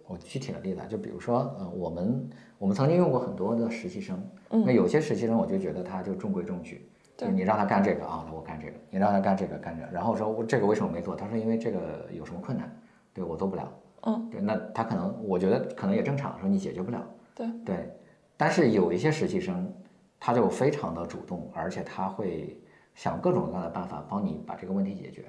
[0.07, 6.85] 我具体的例子啊，就比如说，呃，我们我们曾经用过很多的实习生，嗯那有些实习生我就觉得他就中规中矩，
[7.29, 11.15] 你让他干这个啊，那我干这个；你让他干这个干这个，然后说我这个为什么没做？
[11.15, 12.73] 他说因为这个有什么困难，
[13.13, 13.71] 对我做不了。
[14.03, 17.05] 嗯，对，那他可能我觉得可能也正常，说你解决不了。
[17.35, 17.91] 对对，
[18.35, 19.71] 但是有一些实习生，
[20.19, 22.59] 他就非常的主动，而且他会
[22.95, 25.25] 想各种各样的办法帮你把这个问题解决。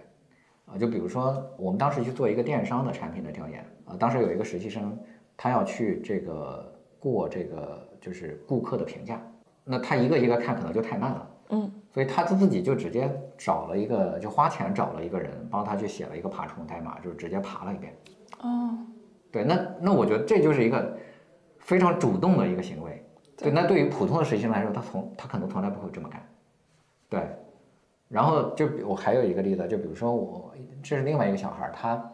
[0.65, 4.99] 啊，就比如说我们当时去做一个电商的产品的调研，啊，当时有一个实习生，
[5.37, 9.21] 他要去这个过这个就是顾客的评价，
[9.65, 11.29] 那他一个一个看可能就太慢了。
[11.51, 17.95] 嗯，所以他自己就直接找了一个，就花钱找了一个人帮他去写了一个爬虫代码，就直接爬了一遍。
[18.41, 18.79] 哦，
[19.31, 20.97] 对，那那我觉得这就是一个
[21.59, 23.05] 非常主动的一个行为。
[23.37, 26.23] 对，那对于普通的实习生来说，他从他可能从来不会这么干。
[27.09, 27.29] 对，
[28.09, 32.13] 然后就比我还有一个例子，就比如说我这是另外一个小孩儿，他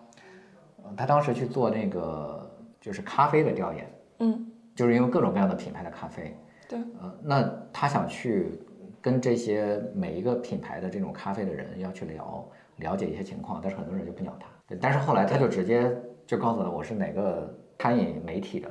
[0.82, 2.50] 呃他当时去做那个
[2.80, 6.36] 就是咖啡的调研，嗯，就是因为各种各样的品牌的咖啡，
[6.68, 8.60] 对，呃，那他想去
[9.01, 14.46] 跟这些每一个品牌的这种咖啡的人要去聊了解一些情况，但是很多人就不鸟他。
[14.66, 15.90] 对，但是后来他就直接
[16.26, 18.68] 就告诉了我是哪个餐饮媒体的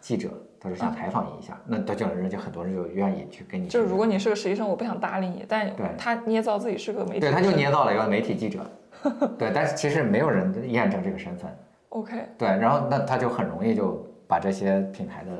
[0.00, 0.30] 记者，
[0.60, 3.68] 他说想采访你一下，那他就人就很多人就愿意去跟你。
[3.68, 8.60] 就是如果你是个实习生，我不想搭理你，但对他捏造自己是个媒体，对，他就捏造了一个媒体记者，
[9.38, 11.50] 对，但是其实没有人验证这个身份。
[11.88, 15.30] OK，对，然后那他就很容易就把这些品牌的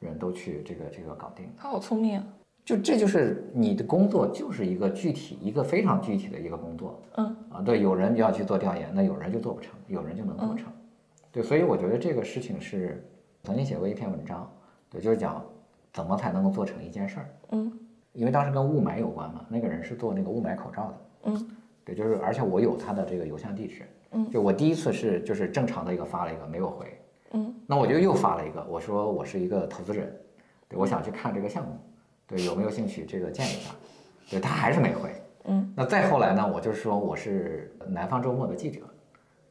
[0.00, 1.50] 人都去这个这个搞定。
[1.56, 2.24] 他好聪明啊。
[2.64, 7.02] 就这就是你的工作，就是一个具体一个非常具体的一个工作。
[7.16, 10.72] 嗯啊，对，有人要去做调研，那有人就做不成，有人就能做成。
[11.32, 13.04] 对，所以我觉得这个事情是
[13.42, 14.50] 曾经写过一篇文章，
[14.88, 15.44] 对，就是讲
[15.92, 17.28] 怎么才能够做成一件事儿。
[17.50, 17.72] 嗯
[18.12, 20.94] 因为当时跟雾霾有关嘛，那个人是做那个雾霾口罩的。
[21.24, 21.48] 嗯
[21.84, 23.82] 对，就是而且我有他的这个邮箱地址。
[24.12, 26.86] 嗯就我第一次是就是正常的一个发了一个没有回，
[27.32, 30.14] 嗯那我就又发了一个，我说我是一个投资人，
[30.68, 31.72] 对，我想去看这个项目，
[32.32, 33.70] 对，有没有兴趣这个见一下？
[34.30, 35.10] 对他还是没回。
[35.44, 38.80] 嗯那再后来呢，我就是说我是南方周末的记者，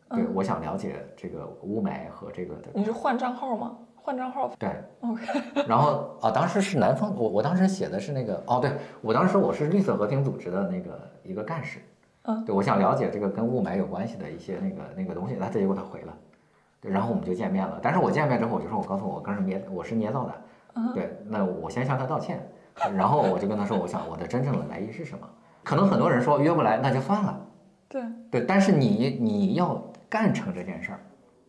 [0.09, 3.77] 对，我想了解这个雾霾和这个，你是换账号吗？
[4.03, 4.69] 换账号对
[5.01, 5.23] ，？OK，
[5.67, 8.71] 然后啊，当时是南方，我我当时写的是那个，哦，对
[9.01, 11.79] 我当时说我是绿色和平组织的那个一个干事，
[12.23, 16.17] 嗯对，我想了解这个跟雾霾有关系的一些那个那个东西，他结果他回了，
[16.81, 20.33] 对，然后我们就见面了，但是我见面之后我就说我告诉我刚是捏我是捏造的，
[20.75, 22.41] 嗯对，那我先向他道歉，
[22.95, 25.27] 然后我就跟他说我想我的真正的来意是什么，
[25.63, 27.47] 可能很多人说约不来那就算了，
[27.87, 30.99] 对，对，但是你你要干成这件事儿，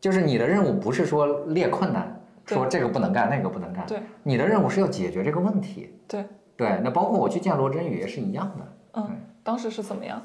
[0.00, 3.86] 就是你的任务不是说列困难，说这个不能干，那个不能干。
[3.86, 5.94] 对，你的任务是要解决这个问题。
[6.06, 6.24] 对，
[6.56, 9.00] 对，那包括我去见罗振宇也是一样的。
[9.00, 9.10] 嗯，
[9.42, 10.20] 当时是怎么样？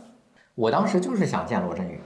[0.55, 1.99] 我当时就是想见罗振宇，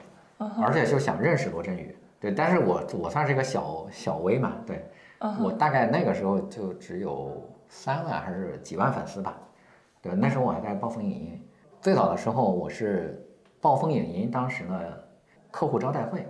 [0.62, 1.96] 而且就想认识罗振宇。
[2.20, 4.86] 对，但是我我算是一个小小微嘛，对
[5.20, 7.42] 嗯我大概那个时候就只有
[7.72, 9.40] 三万还是几万粉丝吧。
[10.02, 11.42] 对，那时候我还在暴风影音，
[11.80, 13.26] 最早的时候我是
[13.62, 14.78] 暴风影音当时呢
[15.50, 16.28] 客户招待会，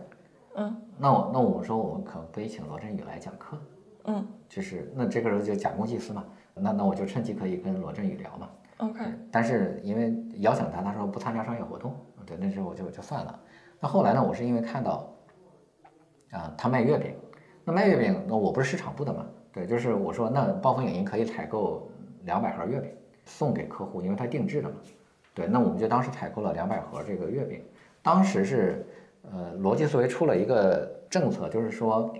[0.55, 3.57] 嗯那我那我说我们可不可以请罗振宇来讲课？
[4.03, 6.23] 嗯就是那这个时候就假公济私嘛，
[6.53, 8.49] 那那我就趁机可以跟罗振宇聊嘛。
[8.77, 8.99] ，OK，
[9.31, 13.39] 但是因为邀请他，他说不参加商业活动，对，那时候我就就算了。
[13.79, 15.11] 那后来呢，我是因为看到
[16.31, 17.15] 啊他卖月饼，
[17.63, 21.89] 那卖月饼，那我不是市场部的嘛，对，就是我说那暴风影音可以采购
[22.23, 22.89] 两百盒月饼
[23.25, 24.75] 送给客户，因为他定制的嘛，
[25.33, 27.61] 对，那我们就当时采购了两百盒这个月饼，
[28.01, 28.85] 当时是
[29.31, 32.13] 呃逻辑思维出了一个政策，就是说。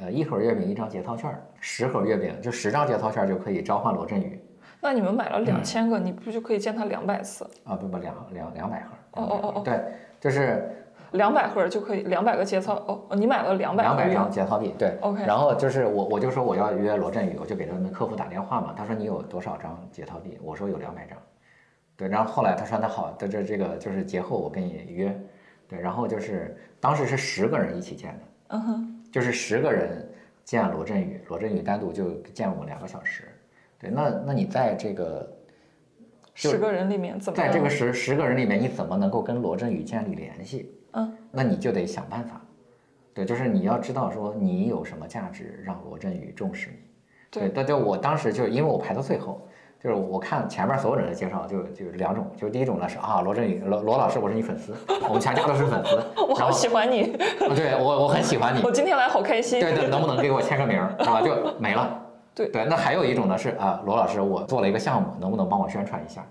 [0.00, 4.42] 呃，一盒月饼一张节操券儿，十盒月饼就十张节操券儿就可以召唤罗振宇
[4.80, 7.44] 那你们买了嗯两千个，你不就可以见他两百次？
[7.64, 9.78] 啊，不不两两两百盒，哦哦哦哦对，
[10.18, 10.66] 就是
[11.12, 14.96] 两百盒就可以，两百个节操哦，哦你买了两百两百张节操币，对。
[15.00, 20.38] OK 然后就是我我就说我要约罗振宇，我就给他们客服打电话嘛，他说你有多少张节操币？
[20.42, 21.18] 我说有两百张，
[21.96, 25.16] 对，然后后来他说那好，这这这个就是节后我跟你约，
[25.68, 30.08] 对，然后就是当时是十个人一起见的，嗯哼，就是十个人
[30.44, 33.24] 见罗振宇，罗振宇单独就见我两个小时，
[33.78, 35.30] 对，那那你在这个
[36.34, 40.74] 十个人里面怎么在这个十十个人里面，你怎么能够跟罗振宇建立联系？
[41.32, 42.40] 嗯，那你就得想办法。
[43.14, 46.76] 对，就是你要知道说你有什么价值，让罗振宇重视你。
[47.30, 49.40] 对但就我当时就因为我排到最后，
[49.82, 54.74] 就是我看前面所有人的介绍就就两种，就第一种呢是啊罗振宇罗罗老师我是你粉丝，
[55.08, 57.04] 我们全家都是粉丝， 我好喜欢你，
[57.56, 59.60] 对我我很喜欢你 我，今天来好开心。
[59.60, 61.20] 对对，能不能给我签个名儿，是吧？
[61.22, 61.98] 就没了。
[62.34, 66.24] 对对，那还有一种呢是啊罗老师我做了一个项目，能不能帮我宣传一下？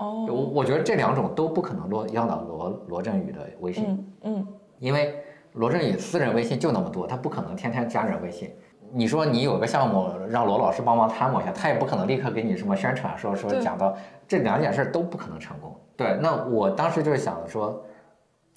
[0.00, 3.84] 我哦，我觉得这两种都不可能落要到罗罗振宇的微信，
[4.22, 4.46] 嗯嗯，
[4.78, 5.14] 因为
[5.52, 8.50] 罗振宇私人微信就那么多，他不可能天天加人微信。
[8.92, 13.96] 你说你有个项目让罗老师帮忙参谋一下，他也不可能立刻给你什么宣传，说说讲到
[14.26, 15.72] 这两件事都不可能成功。
[15.96, 17.84] 对，那我当时就是想说，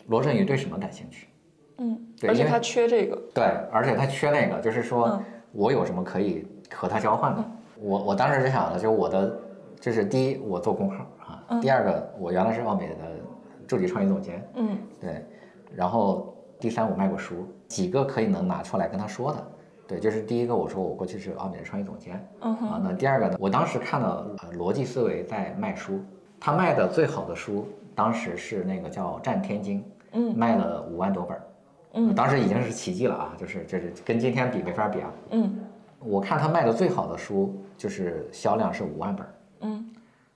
[0.07, 1.27] 罗振宇对什么感兴趣？
[1.77, 7.43] 嗯，对因为而且他缺这个，对，而且他缺那个，就是说嗯我有什么可以和他交换的。
[7.79, 9.39] 我我当时就想的，就是我的，
[9.79, 11.12] 就是第一，我做公号啊；
[11.49, 11.61] 嗯。
[11.61, 12.95] 第二个，我原来是奥美的
[13.67, 14.77] 助理创意总监，嗯。
[14.99, 15.25] 对，
[15.75, 19.47] 然后第三，我卖过书，几个可以能拿出来跟他说的。
[19.85, 22.25] 对，就是第一个，我说我过去是奥美的创意总监。
[22.41, 22.81] 嗯哼，啊。
[22.83, 25.99] 那第二个呢，我当时看到呃逻辑思维在卖书，
[26.39, 29.79] 他卖的最好的书当时是那个叫《战天经》，
[30.13, 30.37] 嗯。
[30.37, 31.43] 卖了五万多本儿。
[31.93, 32.15] 嗯。
[32.15, 35.11] 当时已经是奇迹了啊，就是这是跟今天比没法比啊。
[35.31, 35.59] 嗯。
[35.99, 39.89] 我看他卖的最好的书就是销量是五万本儿，嗯。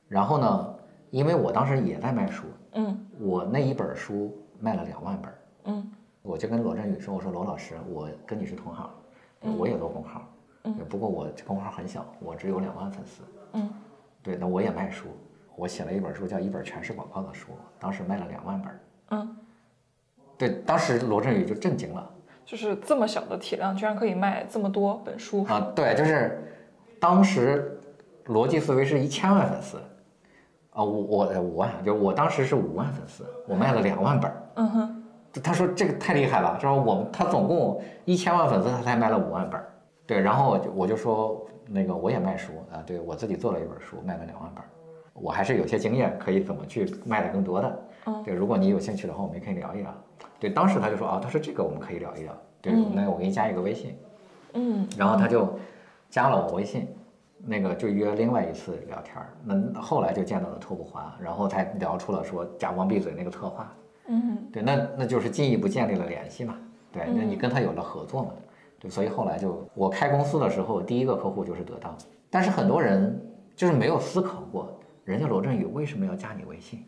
[0.08, 0.76] 然后呢，
[1.10, 5.34] 因为我当时也在卖书，嗯我那一本书卖了两万本，
[5.66, 5.92] 嗯
[6.22, 8.90] 我就跟罗振宇说，我说罗老师，我跟你是同行，
[9.58, 10.28] 我也做公号，
[10.64, 13.70] 嗯不过我这公号很小，我只有两万粉丝，嗯
[14.22, 15.08] 对，那我也卖书，
[15.56, 18.80] 我写了一本书叫《一本全是广告的书》，当时卖了两万本。
[19.12, 19.38] 嗯，
[20.38, 22.12] 对，当时罗振宇就震惊了
[22.46, 25.44] 就是这么小的体量，居然可以卖这么多本书。
[25.46, 25.72] 啊！
[25.76, 26.42] 对，就是
[27.00, 27.80] 当时
[28.26, 29.78] 逻辑思维是一千万粉丝，
[30.78, 34.44] 啊，我我呃五万，就我当时是五万粉丝，我卖了两万本儿。
[34.58, 35.04] 嗯哼，
[35.42, 36.72] 他说这个太厉害了，是吧？
[36.72, 39.68] 我们他总共一千万粉丝，他才卖了五万本儿。
[40.06, 44.70] 对，然后我就我就说那个我也卖书啊，对我自己做了一本书，卖了两万本儿，
[45.16, 47.80] 我还是有些经验，可以怎么去卖的更多的。
[48.06, 49.92] 嗯对，如果你有兴趣的话，我们也可以聊一聊。
[50.40, 52.32] 对，当时他就说啊，他说这个我们可以聊一聊。
[52.62, 53.98] 对，嗯那我给你加一个微信，
[54.54, 55.58] 嗯，然后他就
[56.10, 56.88] 加了我微信，
[57.46, 59.30] 那个就约另外一次聊天儿。
[59.44, 63.72] 那后来就见到了拓不华，然后才聊出了说假装闭嘴那个策划。
[64.08, 66.56] 嗯对，那那就是进一步建立了联系嘛。
[66.92, 68.30] 对，那你嗯跟他有了合作嘛。
[68.80, 71.96] 对，所以后来就我开公司的时候，第一个客户就是得到，
[72.30, 73.20] 但是很多人
[73.56, 74.72] 就是没有思考过，
[75.04, 76.86] 人家罗振宇为什么要加你微信？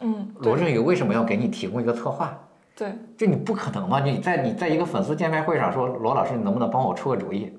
[0.00, 2.36] 嗯，罗振宇为什么要给你提供一个策划？
[2.74, 4.00] 对，就你不可能嘛？
[4.00, 7.52] 你在你在一个粉丝见面会上说，罗老师，你能不能帮我出个主意？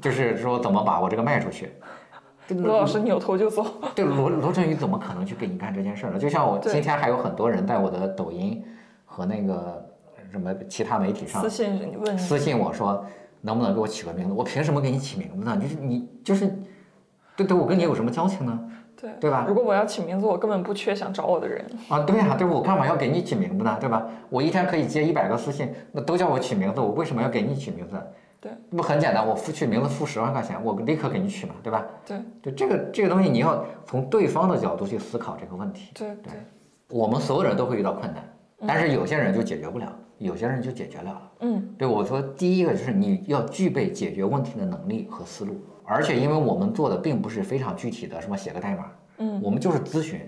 [0.00, 1.72] 就是说怎么把我这个卖出去？
[2.48, 3.66] 罗老师扭头就走。
[3.94, 6.18] 对罗罗振宇怎么可能去给你干这件事儿呢？
[6.18, 8.64] 就像我今天还有很多人在我的抖音
[9.04, 9.86] 和那个
[10.30, 13.04] 什么其他媒体上私信问，私信我说，
[13.42, 14.32] 能不能给我起个名字？
[14.32, 15.58] 我凭什么给你起名字呢？
[15.60, 16.48] 就是你就是，
[17.36, 18.58] 对对，我跟你有什么交情呢？
[18.98, 21.64] 对对吧如果我要起名字，我根本不缺想找我的人。
[21.88, 23.76] 啊，对呀、对我干嘛要给你起名字呢？
[23.78, 24.06] 对吧？
[24.30, 27.96] 我一天可以接一百个私信，那都叫我起名字，我为什么要给你起名字？
[28.40, 31.84] 对，那不很简单，我付取名字付十万块钱，我立刻给你取嘛，对吧？
[32.06, 35.90] 对就，这个这个东西你要从对方的角度去思考这个问题。
[35.94, 36.32] 对对，
[36.88, 38.22] 我们所有人都会遇到困难，
[38.66, 41.32] 但是有些人就解决不了，有些人就解决了了。
[41.40, 50.20] 嗯对我说，第一个就是你要具备解决问题的能力和思路，而且因为我们做的并不是非常具体的，什么写个代码，嗯，我们就是咨询。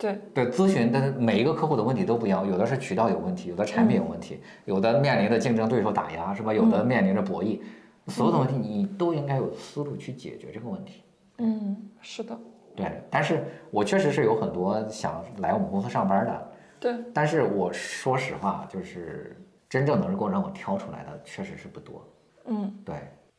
[0.00, 6.54] 对对，咨询的每一个客户的问题都不一样，有的是渠道有问题，有的产品有问题，有的面临着竞争对手打压，是吧？
[6.54, 7.60] 有的面临着博弈，
[8.06, 11.02] 所有的问题你都应该有思路去解决这个问题。
[11.36, 12.34] 嗯，是的，
[12.74, 19.36] 对，但是我确实是有很多想来我们公司上班的，对但是我说实话，就是
[19.68, 22.02] 真正能够让我挑出来的确实是不多。
[22.46, 22.96] 嗯对，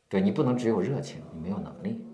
[0.08, 2.06] 对你不能只有热情，你没有能力。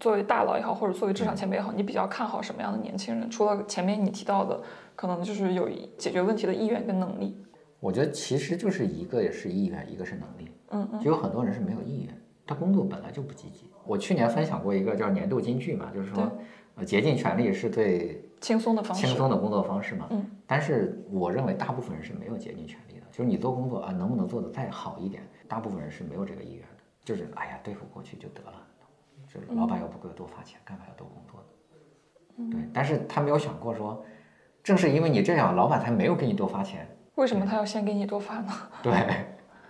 [0.00, 3.28] 嗯，作为大佬也好，或者作为职场前辈也好，你比较看好什么样的年轻人？
[3.30, 4.60] 除了前面你提到的，
[4.96, 7.36] 可能就是有解决问题的意愿跟能力。
[7.78, 10.50] 我觉得其实就是一个也是意愿，一个是能力。
[10.70, 13.70] 嗯嗯就有很多人是没有意愿，他工作本来就不积极。
[13.84, 16.30] 我去年分享过一个叫年度金句嘛，就是说，
[16.76, 19.06] 呃，竭尽全力是对轻松的方式。
[19.06, 20.06] 轻松的工作方式嘛。
[20.10, 20.24] 嗯。
[20.46, 28.62] 但是我认为大部分人是没有竭尽全力的，就是你做工作啊，能不能做得再好一点，大部分人是没有这个意愿的，就是哎呀，对付过去就得了，
[29.32, 32.50] 就是老板又不给我多发钱，干嘛要多工作呢？
[32.50, 34.04] 对，但是他没有想过说，
[34.62, 36.86] 正是因为你这样，老板才没有给你多发钱。
[37.14, 38.52] 为什么他要先给你多发呢？
[38.82, 38.92] 对，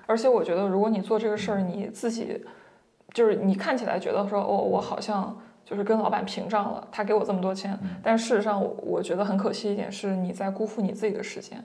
[0.06, 2.42] 而且我觉得，如果你做这个事儿，你自己
[3.12, 11.62] 就是你看起来觉得说，哦，我好像就是跟老板平账了，他给我这么多钱，但事实上我，我觉得很可惜一点是你在辜负你自己的时间。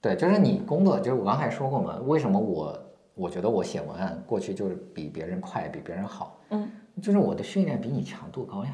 [0.00, 2.78] 对，就是你工作，就是我刚才说过嘛，为什么我
[3.14, 6.70] 我觉得我写文案过去就是比别人快，比别人好，嗯，
[7.00, 8.72] 就是我的训练比你强度高呀。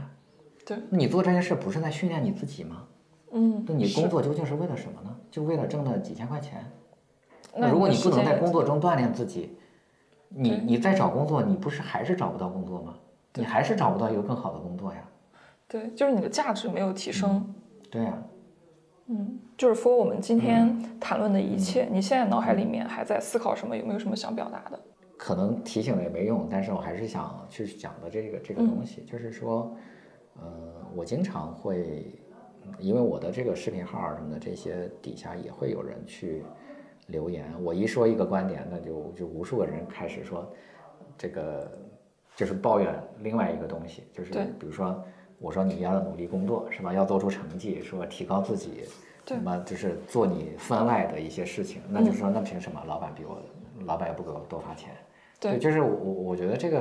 [0.65, 2.85] 对，那你做这件事不是在训练你自己吗？
[3.33, 5.15] 嗯，那你工作究竟是为了什么呢？
[5.31, 6.65] 就为了挣那几千块钱？
[7.57, 9.57] 那如果你不能在工作中锻炼自己，
[10.29, 12.95] 你你再找工作，你不是还是找不到工作吗？
[13.35, 14.99] 你还是找不到一个更好的工作呀。
[15.67, 17.55] 对，就是你的价值没有提升。
[17.91, 18.23] 对呀、
[19.07, 23.77] 嗯，就是 for 我们今天谈论的一切，你现在脑海里面还在思考什么？
[23.77, 24.81] 有没有什么想表达的？
[25.25, 29.75] 可能提醒了也没用，但是我还是想去讲的这个这个东西，就是说，
[30.37, 30.45] 呃，
[30.95, 32.13] 我经常会，
[32.63, 36.45] 嗯因为我的这个视频号什么的，这些底下也会有人去
[37.07, 40.47] 留言，我一说一个观点，那就就无数个人开始说，
[41.17, 41.73] 这个
[42.37, 45.03] 就是抱怨另外一个东西，就是比如说
[45.39, 48.85] 我说你要努力工作是吧，要做出成绩，说提高自己，
[49.25, 49.39] 对。
[49.39, 53.41] 什么就是做你分外的一些事情，那就是说那凭什么老板比我，
[53.87, 54.95] 老板也不给我多发钱？
[55.53, 56.79] 对就是我我觉得这个，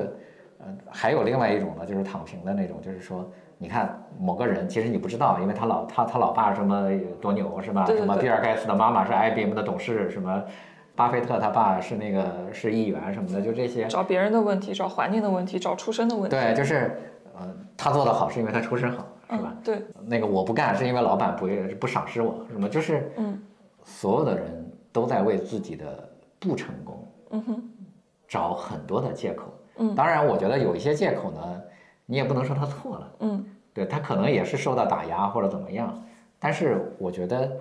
[0.60, 6.90] 呃，还有另外一种呢，就是躺平的那种，就是说，你看某个人，其实你不知道，因为他老他他老爸什么
[7.22, 7.86] 多牛是吧？
[7.86, 10.44] 对对对什么比尔盖茨的妈妈是 IBM 的董事，什么
[10.96, 13.86] 巴菲特他爸是那个是议员什么的，就这些。
[13.88, 16.30] 找别人的问题，找环境的问题，找出身的问题。
[16.30, 16.92] 对，就是
[17.38, 19.54] 呃，他做的好是因为他出身好，是吧？
[19.56, 21.48] 嗯，对，那个我不干是因为老板不
[21.80, 23.42] 不赏识我，什么就是嗯
[23.84, 26.08] 所有的人都在为自己的
[26.40, 27.64] 不成功嗯哼，
[28.34, 29.54] 找很多的借口。
[29.78, 31.62] 嗯当然，我觉得有一些借口呢，
[32.08, 33.16] 你也不能说他错了。
[33.20, 36.04] 嗯对他可能也是受到打压或者怎么样，
[36.40, 37.52] 但是我觉得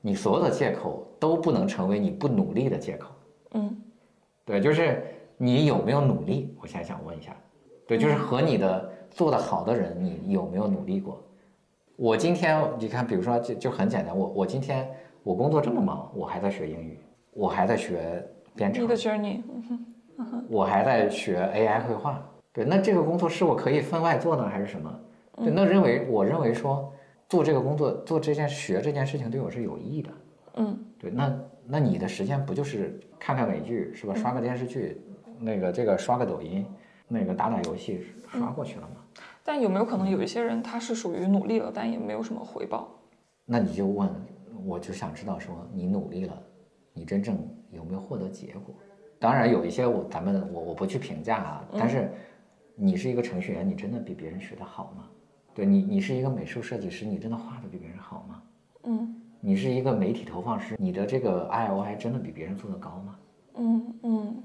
[0.00, 3.08] 你所有的借口都不能成为你不努力的借口。
[3.52, 3.76] 嗯
[4.44, 5.04] 对，就是
[5.36, 6.56] 你有没有努力？
[6.60, 7.36] 我现在想问一下，
[7.86, 11.22] 对，就是和你的做得好的人，你有没有努力过？
[11.96, 14.88] 我今天你看，比如说就就很简单，我我今天
[15.22, 17.00] 我工作这么忙，我还在学英语，
[17.32, 18.24] 我还在学
[18.54, 19.42] 编程你，的 journey，
[20.48, 22.22] 我还在学 AI 绘画。
[22.52, 25.00] 对，那这个工作是我可以分外做呢，还是什么？
[25.36, 26.92] 对，那认为我认为说
[27.28, 30.10] 做这个工作做这件学这件事情对我是有意义的。
[30.54, 34.14] 嗯对，那那你的时间不就是看看美剧是吧？
[34.14, 35.00] 刷个电视剧，
[35.38, 36.64] 那个这个刷个抖音，
[37.06, 39.02] 那个打打游戏刷过去了吗？
[39.44, 42.88] 但有没有可能有一些人他是属于努力了，但也没有什么回报？
[43.44, 44.08] 那你就问，
[44.64, 46.42] 我就想知道说你努力了，
[46.94, 47.38] 你真正
[47.70, 48.74] 有没有获得结果？
[49.18, 52.10] 当然有一些我咱们我我不去评价啊，但是
[52.74, 55.08] 你是一个程序员，你真的比别人学得好吗？
[55.54, 58.42] 对你，你是一个美术设计师，你真的画的比别人好吗？
[58.84, 63.18] 嗯你是一个媒体投放师，你的这个 IOI 真的比别人做的高吗？
[63.54, 64.42] 嗯嗯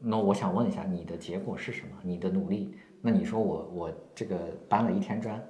[0.00, 1.96] 那我想问一下，你的结果是什么？
[2.02, 2.74] 你的努力？
[3.02, 5.42] 那你说我我这个搬了一天砖，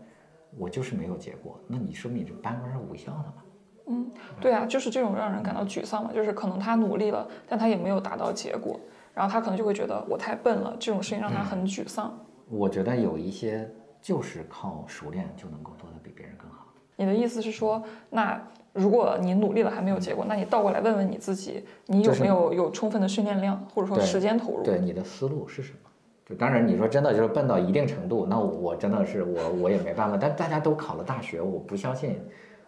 [0.56, 3.43] 我就是没有结果，那你说明你这搬砖是无效的嘛？
[3.86, 4.10] 嗯，
[4.40, 8.78] 对啊，就是这种让人感到沮丧嘛，就是可能他努力了，但他也没有达到结果，
[9.12, 12.18] 然后他可能就会觉得我太笨了，这种事情让他很沮丧。
[12.48, 13.70] 我觉得有一些
[14.00, 16.66] 就是靠熟练就能够做得比别人更好。
[16.96, 18.40] 你的意思是说，那
[18.72, 24.62] 如果你努力了还没有结果，那你倒过来问问你自己，你有没有有充分的训练量，或者说时间投入？
[24.62, 25.78] 对你的思路是什么？
[26.26, 30.16] 就当然你说真的就是笨到一定程度，那我我真的是我我也没办法。
[30.16, 32.18] 但大家都考了大学，我不相信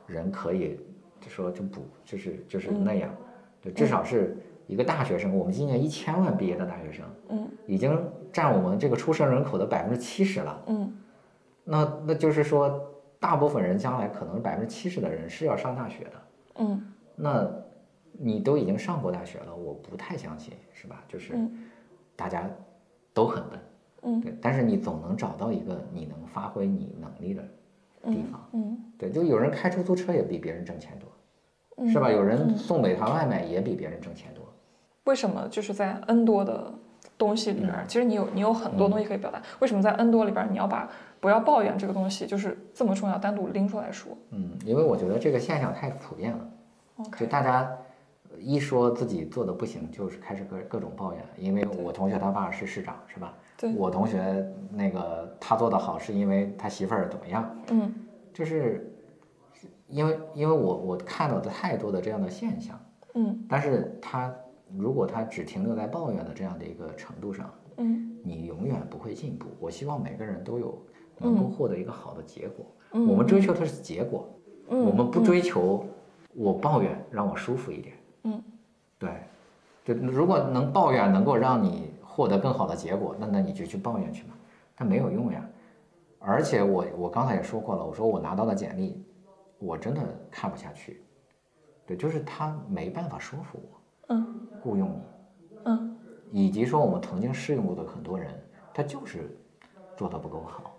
[0.06, 0.78] 人可以
[1.26, 3.12] 就说就不就是就是那样，
[3.60, 5.36] 对，至少是一个大学生。
[5.36, 8.00] 我们今年一千万毕业的大学生，嗯已经
[8.32, 10.62] 占我们这个出生人口的百分之七十了。
[10.68, 10.96] 嗯
[11.64, 12.80] 那那就是说，
[13.18, 16.12] 大部分人将来可能百分之七十的人是要上大学的。
[16.60, 16.80] 嗯
[17.16, 17.50] 那
[18.12, 21.02] 你都已经上过大学了，我不太相信，是吧？
[21.08, 21.50] 就是嗯
[22.14, 22.48] 大家
[23.12, 23.58] 都很笨，
[24.02, 27.42] 嗯对，但是你总能找到一个你能发挥你能力的
[28.04, 31.15] 地方，嗯对，就有人开出租车也比别人挣钱多，嗯，
[31.84, 32.10] 是吧？
[32.10, 34.42] 有人送美团外卖也比别人挣钱多，
[35.04, 36.72] 为什么就是在 N 多的
[37.18, 37.84] 东西里边，嗯。
[37.86, 40.88] 其实你有你有很多东西可以表达，为什么在 N 多里边你要把
[41.20, 44.16] 不要抱怨这个东西就是这么重要，单独拎出来说？
[44.30, 47.70] 嗯，因为我觉得这个现象太普遍了，就大家
[48.38, 53.34] 一说自己做的不行，就是开始各各种抱怨，因为我同学他爸是市长，是吧？
[53.58, 57.54] 对，我同学那个他做的好，是因为他媳妇儿怎么样？
[57.70, 57.92] 嗯。
[58.34, 58.94] 就是
[59.88, 62.78] 因为因为我我看到的太多的这样的现象，
[63.14, 64.34] 嗯但是他
[64.76, 69.46] 如果他只停留在抱怨的这样的一个程度上，嗯你永远不会进步。
[69.60, 70.76] 我希望每个人都有
[71.18, 72.66] 能够获得一个好的结果。
[72.92, 74.28] 嗯我们追求的是结果，
[74.68, 75.84] 嗯我们不追求
[76.34, 77.94] 我抱怨让我舒服一点。
[78.24, 78.42] 嗯，
[78.98, 79.10] 对，
[79.84, 84.34] 就如果能抱怨能够让你获得更好的结果，那那你就去抱怨去嘛，
[84.74, 85.48] 它没有用呀。
[86.18, 89.00] 而且我我刚才也说过了，我说我拿到的简历，
[89.58, 91.02] 我真的看不下去。
[91.86, 95.02] 对，就是他没办法说服我嗯雇佣你，
[95.64, 95.98] 嗯
[96.30, 98.34] 以及说我们曾经试用过的很多人，
[98.74, 99.38] 他就是
[99.96, 100.76] 做的不够好。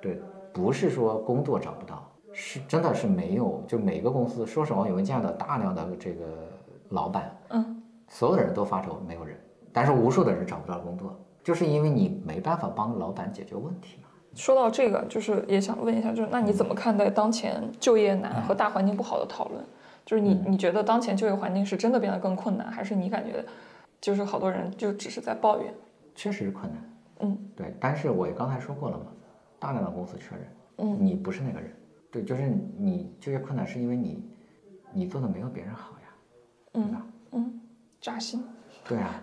[0.00, 0.20] 对，
[0.52, 3.62] 不是说工作找不到，是真的是没有。
[3.68, 6.48] 就每个公司，说实话，我们见到大量的这个
[6.88, 9.38] 老板，嗯所有的人都发愁没有人，
[9.72, 14.08] 但是无数的人找不到工作，就是因为你没办法帮老板解决问题嘛。
[14.34, 19.64] 说到这个，就是也想问一下，就是那你怎么看待当前就业难和大环境不好的讨论？
[20.04, 23.44] 就是你你觉得当前就业环境是真的变得更困难，还是你感觉
[24.00, 25.72] 就是好多人就只是在抱怨？
[26.14, 27.74] 确实是困难，嗯对。
[27.80, 29.06] 但是我也刚才说过了嘛，
[29.58, 30.46] 大量的公司缺人，
[30.78, 31.72] 嗯你不是那个人，
[32.10, 34.24] 对，就是你就业困难是因为你
[34.92, 36.08] 你做的没有别人好呀，
[36.72, 37.06] 对吧？
[37.32, 37.60] 嗯，
[38.00, 38.44] 扎心。
[38.86, 39.22] 对啊，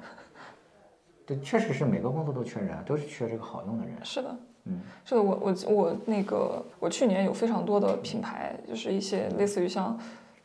[1.26, 3.94] 对，确实是每个工作都缺人啊，都是缺这个好用的人。
[4.04, 4.36] 是的，
[4.66, 9.98] 嗯，是的，我我我那个我去年有非常多的品牌，就是一些类似于像。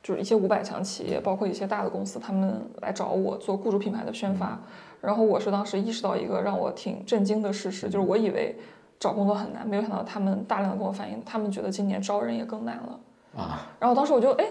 [0.03, 4.57] 就是一些五百强企业，包括一些大的公司，他们来找我做雇主品牌的宣发。
[5.01, 8.55] 然后我是当时意识到一个让我挺震惊的事实，就是我以为
[9.01, 13.01] 找工作很难，没有想到他们大量的跟我反映，他们觉得今年招人也更难了。
[13.37, 14.47] 啊，然后当时我就哎，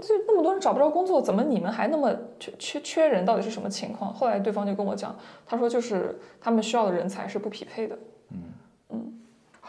[0.00, 3.24] 这那么多人找不着工作，怎么你们还那么缺缺缺人？
[3.24, 4.14] 到底是什么情况？
[4.14, 7.96] 后来对方就跟我讲，他说就是他们需要的人才是不匹配的。
[8.30, 8.42] 嗯嗯，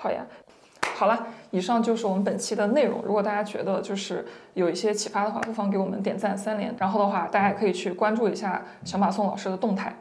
[0.01, 0.25] 好呀。
[0.95, 3.03] 好了，以上就是我们本期的内容。
[3.03, 4.25] 如果大家觉得就是
[4.55, 6.73] 有一些启发的话，不妨给我们点赞三连。
[6.79, 9.95] 然后的话，大家也可以去关注一下小马宋老师的动态。